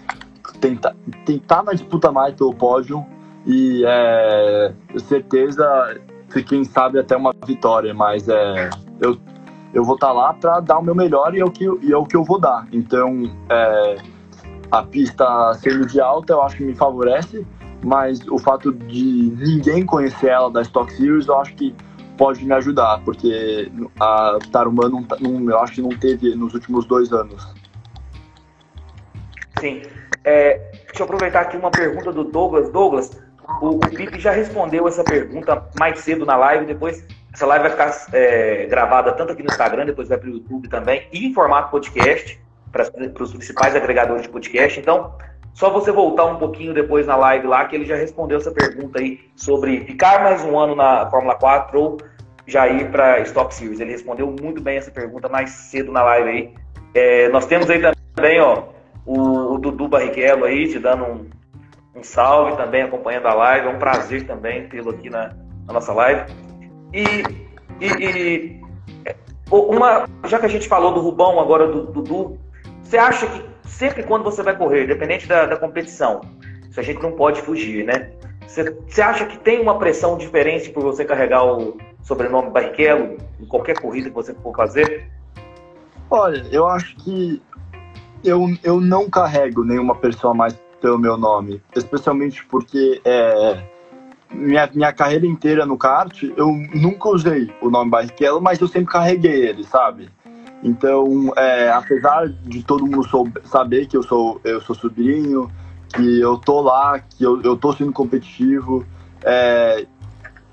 [0.62, 0.96] tentar,
[1.26, 3.06] tentar na disputa mais pelo pódio.
[3.46, 6.00] E é, certeza
[6.48, 8.70] quem sabe até uma vitória, mas é,
[9.02, 9.18] eu,
[9.74, 11.92] eu vou estar tá lá para dar o meu melhor e é o que, e
[11.92, 12.66] é o que eu vou dar.
[12.72, 13.98] Então, é,
[14.72, 17.46] a pista sendo de alta, eu acho que me favorece,
[17.84, 21.76] mas o fato de ninguém conhecer ela da Stock Series, eu acho que
[22.24, 23.70] pode me ajudar, porque
[24.00, 27.54] a Tarumã não, tá, não, eu acho que não teve nos últimos dois anos.
[29.60, 29.82] Sim.
[30.24, 32.70] É, deixa eu aproveitar aqui uma pergunta do Douglas.
[32.70, 33.22] Douglas,
[33.60, 37.72] o, o Pipe já respondeu essa pergunta mais cedo na live, depois essa live vai
[37.72, 41.34] ficar é, gravada tanto aqui no Instagram, depois vai para o YouTube também, e em
[41.34, 42.40] formato podcast
[42.72, 42.88] para
[43.22, 44.80] os principais agregadores de podcast.
[44.80, 45.14] Então,
[45.54, 49.02] só você voltar um pouquinho depois na live lá, que ele já respondeu essa pergunta
[49.02, 51.98] aí sobre ficar mais um ano na Fórmula 4 ou
[52.46, 53.80] já ir para Stock Series.
[53.80, 56.54] Ele respondeu muito bem essa pergunta mais cedo na live aí.
[56.94, 57.82] É, nós temos aí
[58.16, 58.64] também, ó,
[59.06, 61.30] o, o Dudu Barrichello aí, te dando um,
[61.96, 63.68] um, salve também, acompanhando a live.
[63.68, 65.34] É um prazer também tê-lo aqui na,
[65.68, 66.32] na, nossa live.
[66.94, 67.04] E,
[67.80, 68.62] e, e,
[69.50, 72.38] uma, já que a gente falou do Rubão, agora do Dudu,
[72.82, 76.22] você acha que sempre quando você vai correr, independente da, da competição,
[76.76, 78.12] a gente não pode fugir, né?
[78.48, 83.80] Você acha que tem uma pressão diferente por você carregar o sobrenome Barrichello em qualquer
[83.80, 85.10] corrida que você for fazer?
[86.10, 87.42] Olha, eu acho que
[88.24, 93.64] eu, eu não carrego nenhuma pessoa mais pelo meu nome, especialmente porque é,
[94.34, 98.92] minha, minha carreira inteira no kart, eu nunca usei o nome Barrichello, mas eu sempre
[98.92, 100.10] carreguei ele, sabe?
[100.62, 105.50] Então, é, apesar de todo mundo sou, saber que eu sou, eu sou sobrinho,
[105.94, 108.86] que eu tô lá, que eu, eu tô sendo competitivo,
[109.24, 109.86] é,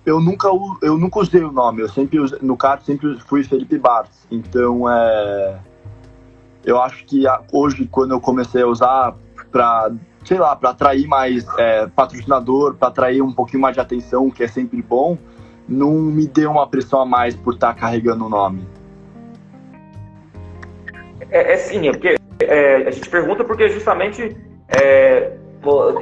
[0.05, 0.49] eu nunca
[0.83, 1.83] eu nunca usei o nome.
[1.83, 4.27] Eu sempre no kart sempre fui Felipe Bartz.
[4.31, 5.59] Então, é,
[6.65, 9.15] eu acho que hoje quando eu comecei a usar
[9.51, 9.91] para
[10.25, 14.43] sei lá, para atrair mais é, patrocinador, para atrair um pouquinho mais de atenção, que
[14.43, 15.17] é sempre bom,
[15.67, 18.67] não me deu uma pressão a mais por estar tá carregando o nome.
[21.31, 24.37] É, é sim, é porque é, a gente pergunta porque justamente
[24.69, 25.37] é,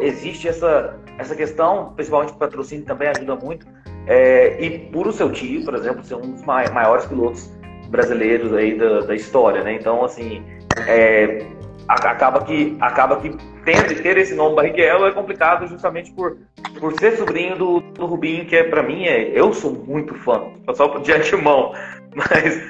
[0.01, 3.67] existe essa, essa questão, principalmente o patrocínio também ajuda muito,
[4.09, 7.53] é, e por o seu tio, por exemplo, ser um dos maiores pilotos
[7.91, 9.75] brasileiros aí da, da história, né?
[9.75, 10.43] Então, assim,
[10.87, 11.47] é,
[11.87, 13.31] acaba que acaba que
[13.65, 16.39] ter, ter esse nome Barrichello é complicado justamente por,
[16.81, 20.43] por ser sobrinho do, do Rubinho, que é para mim é eu sou muito fã,
[20.75, 21.73] só de antemão,
[22.15, 22.63] mas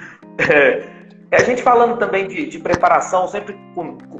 [0.50, 0.88] é,
[1.30, 3.56] a gente falando também de, de preparação, sempre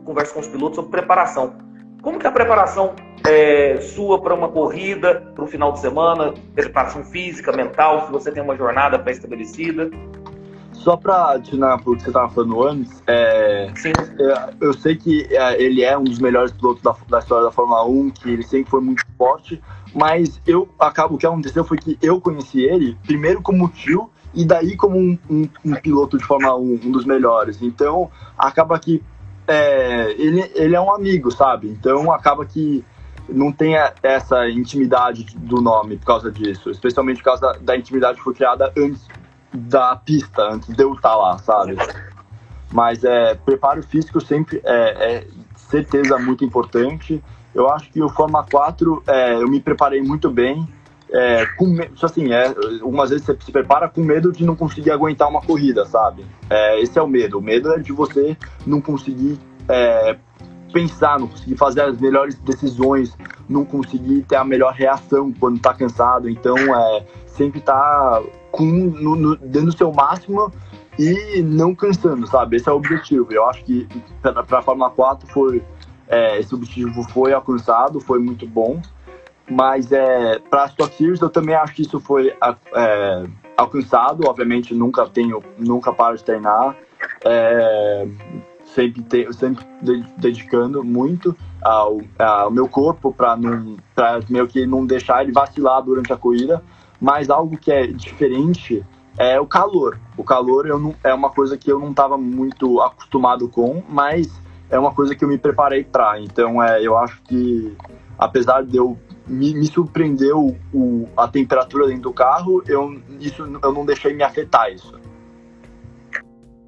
[0.05, 1.67] converso com os pilotos sobre preparação.
[2.03, 2.95] Como que é a preparação
[3.27, 8.31] é, sua para uma corrida, para um final de semana, preparação física, mental, se você
[8.31, 9.91] tem uma jornada pré-estabelecida?
[10.73, 15.61] Só para adicionar o que você estava falando antes, é, é, eu sei que é,
[15.61, 18.71] ele é um dos melhores pilotos da, da, história da Fórmula 1, que ele sempre
[18.71, 19.61] foi muito forte,
[19.93, 24.45] mas eu acabo o que aconteceu foi que eu conheci ele primeiro como tio e
[24.45, 27.61] daí como um, um, um piloto de Fórmula 1, um dos melhores.
[27.61, 29.03] Então, acaba que
[29.49, 31.69] é, ele, ele é um amigo, sabe?
[31.69, 32.85] Então, acaba que
[33.29, 38.19] não tem essa intimidade do nome por causa disso, especialmente por causa da, da intimidade
[38.19, 39.07] que foi criada antes
[39.53, 41.77] da pista, antes de eu estar lá, sabe?
[42.71, 45.27] Mas é, preparo físico sempre é, é
[45.57, 47.23] certeza muito importante.
[47.55, 50.69] Eu acho que o Fórmula 4 é, eu me preparei muito bem
[51.11, 52.49] é, com assim, é,
[52.83, 56.25] algumas vezes você se prepara com medo de não conseguir aguentar uma corrida, sabe?
[56.51, 57.39] É, esse é o medo.
[57.39, 58.37] O medo é de você
[58.67, 59.39] não conseguir
[59.69, 60.17] é,
[60.73, 63.17] pensar, não conseguir fazer as melhores decisões,
[63.49, 66.29] não conseguir ter a melhor reação quando está cansado.
[66.29, 70.53] Então, é, sempre tá com, no, no, dando o seu máximo
[70.99, 72.57] e não cansando, sabe?
[72.57, 73.29] Esse é o objetivo.
[73.31, 73.87] Eu acho que
[74.21, 75.63] para a Fórmula 4 foi,
[76.09, 78.81] é, esse objetivo foi alcançado, foi muito bom.
[79.51, 82.35] Mas é, para as Stock Series eu também acho que isso foi
[82.75, 83.25] é,
[83.57, 84.29] alcançado.
[84.29, 86.77] Obviamente nunca tenho, nunca paro de treinar.
[87.25, 88.07] É,
[88.65, 89.65] sempre, te, sempre
[90.17, 93.37] dedicando muito ao, ao meu corpo para
[94.29, 96.63] meio que não deixar ele vacilar durante a corrida.
[97.01, 98.85] Mas algo que é diferente
[99.17, 99.99] é o calor.
[100.17, 104.29] O calor eu não, é uma coisa que eu não estava muito acostumado com, mas
[104.71, 106.21] é uma coisa que eu me preparei para.
[106.21, 107.77] Então é, eu acho que
[108.19, 113.73] apesar de eu me, me surpreendeu o, a temperatura dentro do carro, eu, isso, eu
[113.73, 114.99] não deixei me afetar isso.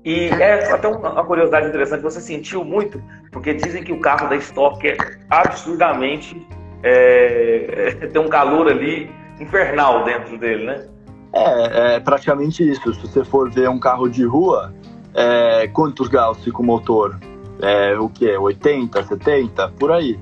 [0.05, 4.37] E é até uma curiosidade interessante, você sentiu muito, porque dizem que o carro da
[4.37, 4.97] Stock é
[5.29, 6.47] absurdamente.
[6.83, 10.89] É, tem um calor ali infernal dentro dele, né?
[11.33, 12.95] É, é praticamente isso.
[12.95, 14.73] Se você for ver um carro de rua,
[15.15, 17.19] é, quantos graus fica o motor?
[17.61, 18.27] É, o que?
[18.37, 19.69] 80, 70?
[19.79, 20.19] Por aí.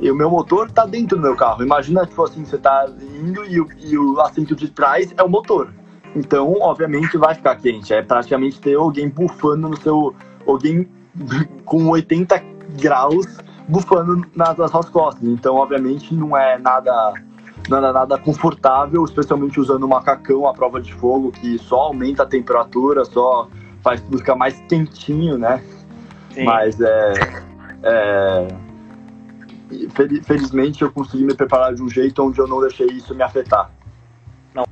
[0.00, 1.62] E o meu motor tá dentro do meu carro.
[1.62, 2.86] Imagina, tipo assim, você tá
[3.20, 5.72] indo e o, e o assento de trás é o motor.
[6.14, 7.92] Então, obviamente, vai ficar quente.
[7.92, 10.14] É praticamente ter alguém bufando no seu.
[10.46, 10.88] Alguém
[11.64, 12.42] com 80
[12.80, 13.26] graus
[13.68, 15.28] bufando nas, nas suas costas.
[15.28, 17.14] Então, obviamente, não é nada
[17.68, 22.26] nada, nada confortável, especialmente usando o macacão à prova de fogo, que só aumenta a
[22.26, 23.48] temperatura, só
[23.82, 25.62] faz tudo ficar mais quentinho, né?
[26.30, 26.44] Sim.
[26.44, 27.12] Mas é,
[27.82, 28.48] é
[30.24, 33.70] felizmente eu consegui me preparar de um jeito onde eu não deixei isso me afetar.
[34.54, 34.66] Não.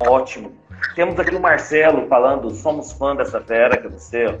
[0.00, 0.52] Ótimo.
[0.94, 4.40] Temos aqui o Marcelo falando, somos fã dessa fera que é você.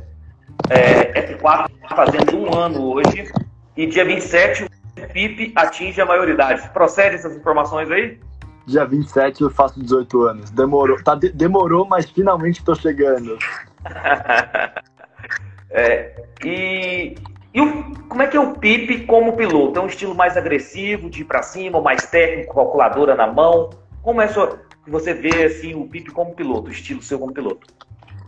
[0.70, 3.30] É, F4 fazendo um ano hoje
[3.76, 6.68] e dia 27 o PIP atinge a maioridade.
[6.70, 8.20] Procede essas informações aí?
[8.66, 10.50] Dia 27 eu faço 18 anos.
[10.50, 13.36] Demorou, tá, de, demorou mas finalmente estou chegando.
[15.70, 17.14] é, e
[17.54, 19.78] e o, como é que é o Pipe como piloto?
[19.78, 23.70] É um estilo mais agressivo, de ir para cima, mais técnico, calculadora na mão?
[24.02, 27.68] Como é que você vê assim, o Pipe como piloto, o estilo seu como piloto?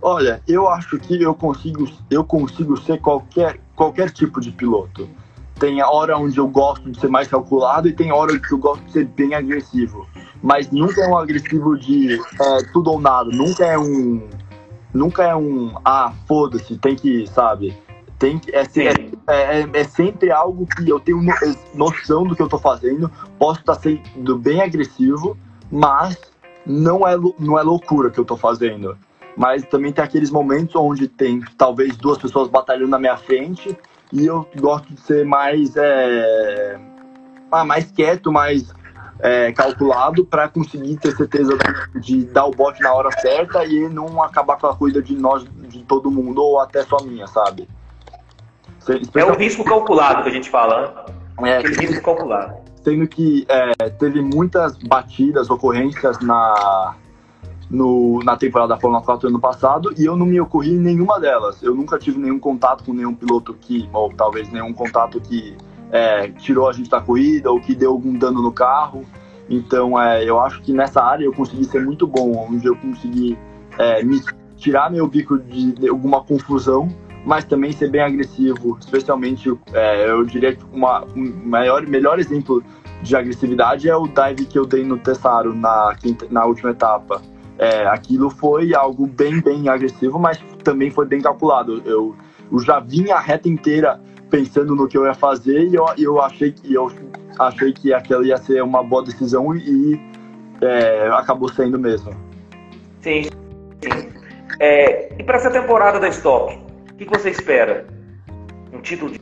[0.00, 5.08] Olha, eu acho que eu consigo, eu consigo ser qualquer, qualquer tipo de piloto.
[5.58, 8.58] Tem a hora onde eu gosto de ser mais calculado e tem hora que eu
[8.58, 10.06] gosto de ser bem agressivo.
[10.40, 13.28] Mas nunca é um agressivo de é, tudo ou nada.
[13.30, 14.28] Nunca é um.
[14.94, 15.74] Nunca é um.
[15.84, 17.76] Ah, foda-se, tem que, sabe?
[18.18, 21.20] Tem é, é, é, é, sempre algo que eu tenho
[21.74, 23.10] noção do que eu tô fazendo.
[23.38, 25.36] Posso estar sendo bem agressivo,
[25.70, 26.18] mas
[26.64, 28.96] não é, não é loucura que eu tô fazendo.
[29.36, 33.76] Mas também tem aqueles momentos onde tem talvez duas pessoas batalhando na minha frente
[34.12, 36.80] e eu gosto de ser mais, é,
[37.52, 38.72] ah, mais quieto, mais
[39.20, 43.88] é, calculado para conseguir ter certeza de, de, dar o bote na hora certa e
[43.88, 47.68] não acabar com a coisa de nós, de todo mundo ou até só minha, sabe?
[49.14, 51.06] É o risco calculado que a gente fala,
[51.40, 51.50] né?
[51.50, 52.54] É, Aquele risco calculado.
[52.82, 56.94] Sendo que é, teve muitas batidas, ocorrências na,
[57.68, 61.18] no, na temporada da Fórmula 4 ano passado e eu não me ocorri em nenhuma
[61.18, 61.62] delas.
[61.62, 65.56] Eu nunca tive nenhum contato com nenhum piloto que, ou talvez nenhum contato que
[65.90, 69.04] é, tirou a gente da corrida ou que deu algum dano no carro.
[69.50, 73.36] Então, é, eu acho que nessa área eu consegui ser muito bom, onde eu consegui
[73.78, 74.20] é, me
[74.56, 76.88] tirar meu bico de, de alguma confusão
[77.26, 82.62] mas também ser bem agressivo, especialmente, é, eu diria que uma, um maior, melhor exemplo
[83.02, 85.96] de agressividade é o dive que eu dei no Tessaro na,
[86.30, 87.20] na última etapa.
[87.58, 91.82] É, aquilo foi algo bem, bem agressivo, mas também foi bem calculado.
[91.84, 92.14] Eu,
[92.52, 94.00] eu já vinha a reta inteira
[94.30, 96.92] pensando no que eu ia fazer e eu, eu achei que eu
[97.40, 100.00] achei que aquela ia ser uma boa decisão e
[100.60, 102.12] é, acabou sendo mesmo.
[103.00, 103.22] Sim,
[103.82, 104.08] sim.
[104.60, 106.65] É, e para essa temporada da Stock,
[106.96, 107.86] o que, você espera?
[108.72, 109.20] Um título de,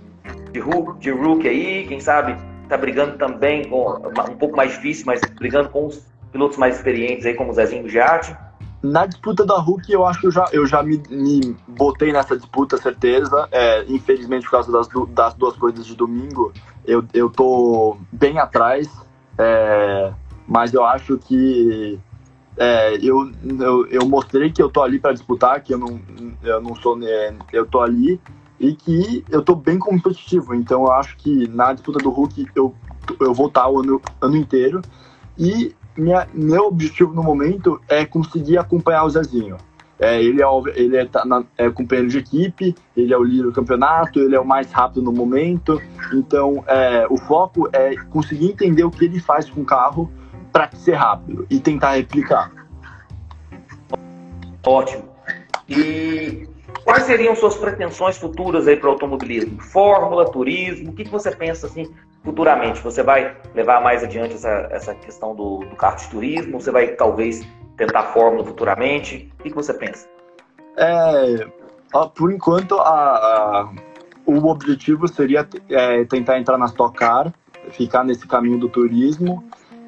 [0.52, 0.62] de,
[1.00, 2.36] de Rookie aí, quem sabe
[2.68, 3.96] tá brigando também com
[4.30, 7.88] um pouco mais difícil, mas brigando com os pilotos mais experientes aí, como o Zezinho
[7.88, 8.34] Giatti?
[8.80, 12.36] Na disputa da Hulk, eu acho que eu já, eu já me, me botei nessa
[12.36, 13.48] disputa, certeza.
[13.50, 16.52] É, infelizmente, por causa das, das duas coisas de domingo,
[16.86, 18.88] eu, eu tô bem atrás.
[19.36, 20.12] É,
[20.46, 21.98] mas eu acho que
[22.56, 23.30] é, eu,
[23.60, 26.00] eu, eu, mostrei que eu tô ali para disputar, que eu não,
[26.42, 28.20] eu não sou, é, eu tô ali
[28.60, 30.54] e que eu tô bem competitivo.
[30.54, 32.74] Então eu acho que na disputa do Hulk eu,
[33.20, 34.80] eu vou estar o ano, ano inteiro
[35.38, 39.56] e minha, meu objetivo no momento é conseguir acompanhar o Zezinho.
[39.98, 43.44] É, ele é, ele é, tá na, é companheiro de equipe, ele é o líder
[43.44, 45.80] do campeonato, ele é o mais rápido no momento.
[46.12, 50.10] Então, é, o foco é conseguir entender o que ele faz com o carro
[50.54, 52.52] para ser rápido e tentar replicar.
[54.64, 55.02] Ótimo.
[55.68, 56.48] E
[56.84, 59.60] quais seriam suas pretensões futuras aí para o automobilismo?
[59.60, 61.92] Fórmula, turismo, o que, que você pensa assim
[62.22, 62.80] futuramente?
[62.82, 66.60] Você vai levar mais adiante essa, essa questão do, do kart de turismo?
[66.60, 67.44] Você vai talvez
[67.76, 69.32] tentar fórmula futuramente?
[69.40, 70.08] O que, que você pensa?
[70.76, 71.48] É,
[72.14, 73.72] por enquanto, a, a,
[74.24, 77.34] o objetivo seria é, tentar entrar na Stock Car,
[77.70, 79.42] ficar nesse caminho do turismo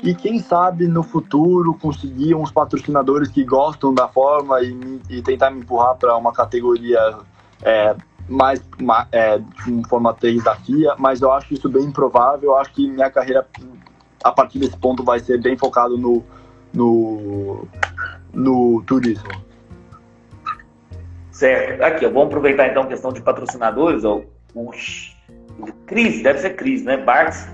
[0.06, 5.50] e quem sabe no futuro conseguir uns patrocinadores que gostam da forma e, e tentar
[5.50, 7.18] me empurrar para uma categoria
[7.60, 7.92] é,
[8.28, 8.62] mais
[9.10, 12.50] é, de forma 3 da FIA, mas eu acho isso bem improvável.
[12.50, 13.44] Eu acho que minha carreira
[14.22, 16.22] a partir desse ponto vai ser bem focado no,
[16.72, 17.66] no,
[18.32, 19.28] no turismo.
[21.32, 21.82] Certo.
[21.82, 24.04] Aqui, vamos aproveitar então a questão de patrocinadores.
[24.04, 24.22] Ó,
[24.54, 24.70] o,
[25.84, 26.96] Cris, deve ser Cris, né?
[26.96, 27.48] Bartz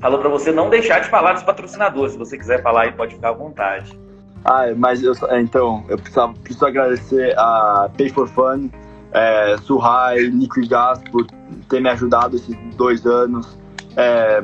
[0.00, 2.12] falou para você não deixar de falar dos patrocinadores.
[2.12, 3.98] Se você quiser falar aí, pode ficar à vontade.
[4.44, 8.70] Ah, mas eu, então, eu preciso, preciso agradecer a Pay for Fun,
[9.12, 11.26] é, Suhai, Liquid Gas por
[11.68, 13.58] ter me ajudado esses dois anos.
[13.96, 14.42] É,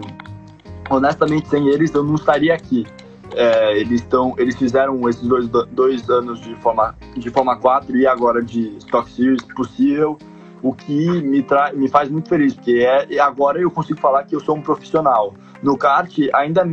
[0.90, 2.86] honestamente, sem eles eu não estaria aqui.
[3.34, 8.06] É, eles, estão, eles fizeram esses dois, dois anos de forma, de forma 4 e
[8.06, 10.18] agora de Stock Series possível,
[10.62, 14.34] o que me, tra me faz muito feliz, porque é, agora eu consigo falar que
[14.34, 15.34] eu sou um profissional.
[15.62, 16.64] No kart, ainda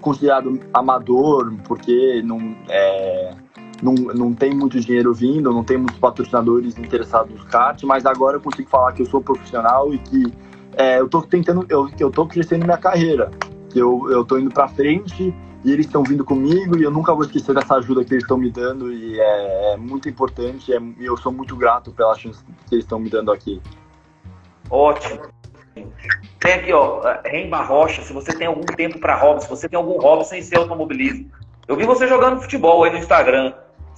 [0.00, 3.34] considerado amador, porque não, é,
[3.82, 8.36] não, não tem muito dinheiro vindo, não tem muitos patrocinadores interessados no kart, mas agora
[8.36, 10.32] eu consigo falar que eu sou profissional e que
[10.76, 13.30] é, eu tô tentando, eu, eu tô crescendo minha carreira,
[13.74, 15.34] eu, eu tô indo para frente
[15.64, 18.36] e eles estão vindo comigo e eu nunca vou esquecer dessa ajuda que eles estão
[18.36, 22.42] me dando e é, é muito importante é, e eu sou muito grato pela chance
[22.68, 23.60] que eles estão me dando aqui.
[24.70, 25.22] Ótimo.
[26.40, 29.76] Tem aqui, ó, Remba Rocha, se você tem algum tempo para hobby, se você tem
[29.76, 31.30] algum hobby sem ser automobilismo.
[31.68, 33.54] Eu vi você jogando futebol aí no Instagram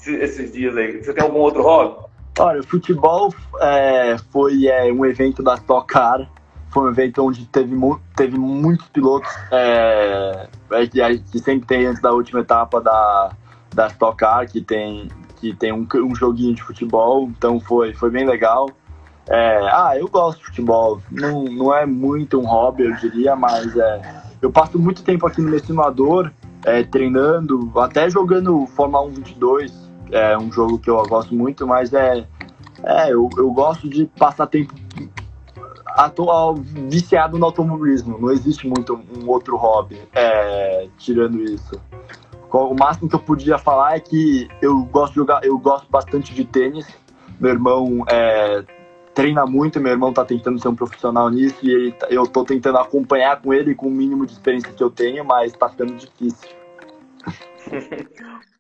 [0.06, 1.02] esses dias aí.
[1.02, 2.04] Você tem algum outro hobby?
[2.38, 6.28] Olha, futebol é, foi é, um evento da Stock Car.
[6.68, 7.76] Foi um evento onde teve,
[8.16, 10.48] teve muitos pilotos é,
[10.90, 13.32] que, que sempre tem antes da última etapa da,
[13.74, 17.28] da Stock Car, que tem, que tem um, um joguinho de futebol.
[17.36, 18.68] Então foi, foi bem legal.
[19.28, 21.00] É, ah, eu gosto de futebol.
[21.10, 25.40] Não, não é muito um hobby, eu diria, mas é, eu passo muito tempo aqui
[25.40, 26.30] no meu simulador,
[26.64, 29.84] é, treinando, até jogando Fórmula 1 22.
[30.12, 32.26] É um jogo que eu gosto muito, mas é,
[32.82, 34.74] é eu, eu gosto de passar tempo
[35.94, 38.18] atual viciado no automobilismo.
[38.18, 41.80] Não existe muito um outro hobby é, tirando isso.
[42.50, 46.34] O máximo que eu podia falar é que eu gosto de jogar, eu gosto bastante
[46.34, 46.86] de tênis.
[47.40, 48.64] Meu irmão é,
[49.12, 52.44] treina muito, meu irmão está tentando ser um profissional nisso e ele, tá, eu estou
[52.44, 55.94] tentando acompanhar com ele com o mínimo de experiência que eu tenho, mas está ficando
[55.94, 56.48] difícil.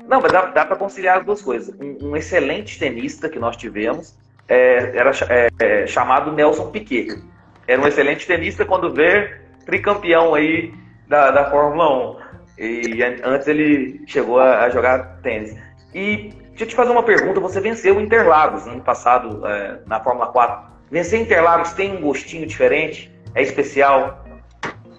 [0.08, 1.74] Não, mas dá, dá para conciliar as duas coisas.
[1.80, 4.14] Um, um, excelente tenista que nós tivemos
[4.48, 7.22] é, era é, é, chamado Nelson Piquet.
[7.66, 10.72] Era um excelente tenista quando vê tricampeão aí
[11.08, 12.24] da, da Fórmula 1.
[12.58, 15.56] E antes ele chegou a, a jogar tênis.
[15.94, 17.40] E Deixa eu te fazer uma pergunta.
[17.40, 20.72] Você venceu Interlagos no ano passado é, na Fórmula 4.
[20.88, 23.12] Vencer Interlagos tem um gostinho diferente?
[23.34, 24.24] É especial?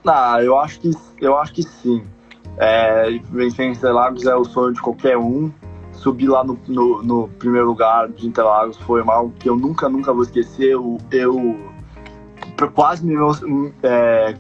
[0.06, 0.92] Ah, eu acho que,
[1.22, 2.06] eu acho que sim.
[2.58, 5.50] É, vencer Interlagos é o sonho de qualquer um.
[6.06, 10.14] Subir lá no, no, no, primeiro lugar de Interlagos foi algo que eu nunca, nunca
[10.14, 10.74] vou esquecer.
[10.74, 11.58] Eu, eu
[12.76, 13.16] quase me
[13.82, 14.36] é,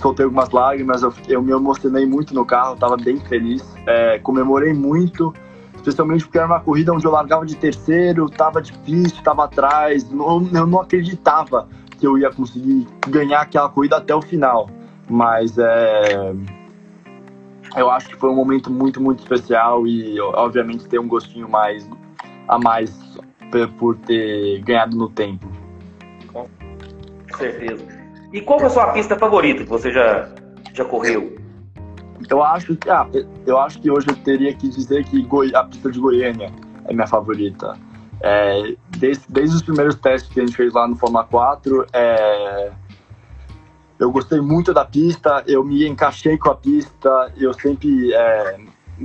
[0.00, 4.72] soltei algumas lágrimas, eu, eu, me emocionei muito no carro, estava bem feliz, é, comemorei
[4.72, 5.34] muito
[5.76, 10.48] especialmente porque era uma corrida onde eu largava de terceiro, tava difícil, tava atrás, não,
[10.54, 11.68] eu não acreditava
[11.98, 14.70] que eu ia conseguir ganhar aquela corrida até o final.
[15.06, 16.32] Mas é,
[17.80, 21.88] eu acho que foi um momento muito, muito especial e obviamente tem um gostinho mais
[22.46, 22.96] a mais
[23.78, 25.48] por ter ganhado no tempo.
[26.32, 26.46] Com
[27.36, 27.84] certeza.
[28.32, 30.28] E qual é a sua pista favorita que você já,
[30.74, 31.36] já correu?
[32.28, 33.06] Eu acho que, ah,
[33.46, 36.52] eu acho que hoje eu teria que dizer que Goi a pista de Goiânia
[36.86, 37.74] é minha favorita.
[38.20, 42.72] É, desde, desde os primeiros testes que a gente fez lá no Fórmula 4, é,
[43.98, 48.58] eu gostei muito da pista, eu me encaixei com a pista, eu sempre é,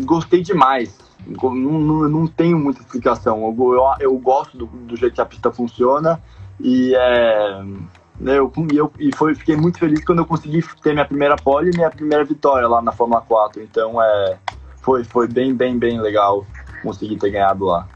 [0.04, 0.98] gostei demais.
[1.26, 3.42] Não, não, não, tenho muita explicação.
[3.42, 6.22] Eu, eu, eu gosto do, do, jeito que a pista funciona
[6.60, 7.64] e é,
[8.20, 11.72] né, eu, eu, e foi, fiquei muito feliz quando eu consegui ter minha primeira pole
[11.72, 13.62] e minha primeira vitória lá na Fórmula 4.
[13.64, 14.38] Então é,
[14.82, 16.46] foi, foi bem, bem, bem legal
[16.84, 17.88] conseguir ter ganhado lá.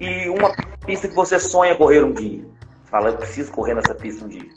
[0.00, 0.52] E uma
[0.84, 2.44] pista que você sonha correr um dia?
[2.84, 4.48] Fala, eu preciso correr nessa pista um dia.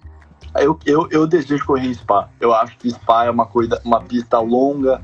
[0.56, 2.30] Eu, eu, eu desejo correr em Spa.
[2.40, 5.02] Eu acho que Spa é uma, coisa, uma pista longa,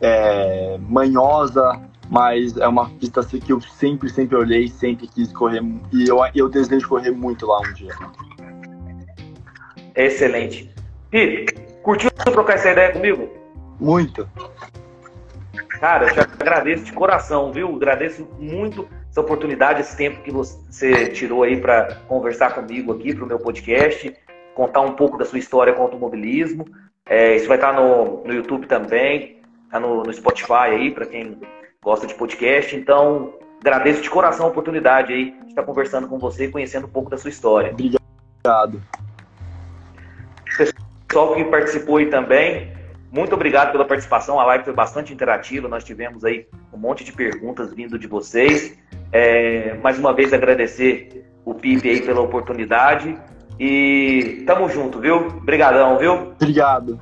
[0.00, 5.62] é, manhosa, mas é uma pista assim que eu sempre, sempre olhei, sempre quis correr.
[5.92, 7.94] E eu, eu desejo correr muito lá um dia.
[9.94, 10.70] Excelente.
[11.10, 11.46] Pi,
[11.82, 13.28] curtiu trocar essa ideia comigo?
[13.78, 14.28] Muito.
[15.80, 17.74] Cara, eu te agradeço de coração, viu?
[17.76, 23.24] Agradeço muito essa oportunidade, esse tempo que você tirou aí para conversar comigo aqui para
[23.24, 24.14] o meu podcast,
[24.56, 26.66] contar um pouco da sua história com o automobilismo.
[27.08, 29.40] É, isso vai estar no, no YouTube também,
[29.70, 31.38] tá no, no Spotify aí, para quem
[31.80, 32.74] gosta de podcast.
[32.74, 36.90] Então, agradeço de coração a oportunidade aí de estar conversando com você e conhecendo um
[36.90, 37.70] pouco da sua história.
[37.70, 38.82] Obrigado
[41.16, 42.72] pessoal que participou aí também,
[43.10, 44.38] muito obrigado pela participação.
[44.38, 45.68] A live foi bastante interativa.
[45.68, 48.76] Nós tivemos aí um monte de perguntas vindo de vocês.
[49.12, 53.16] É, mais uma vez agradecer o Pipe aí pela oportunidade.
[53.58, 55.16] E tamo junto, viu?
[55.28, 56.32] Obrigadão, viu?
[56.40, 57.00] Obrigado.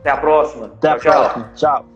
[0.00, 0.66] Até a próxima.
[0.66, 1.50] Até tchau, a próxima.
[1.54, 1.93] Tchau.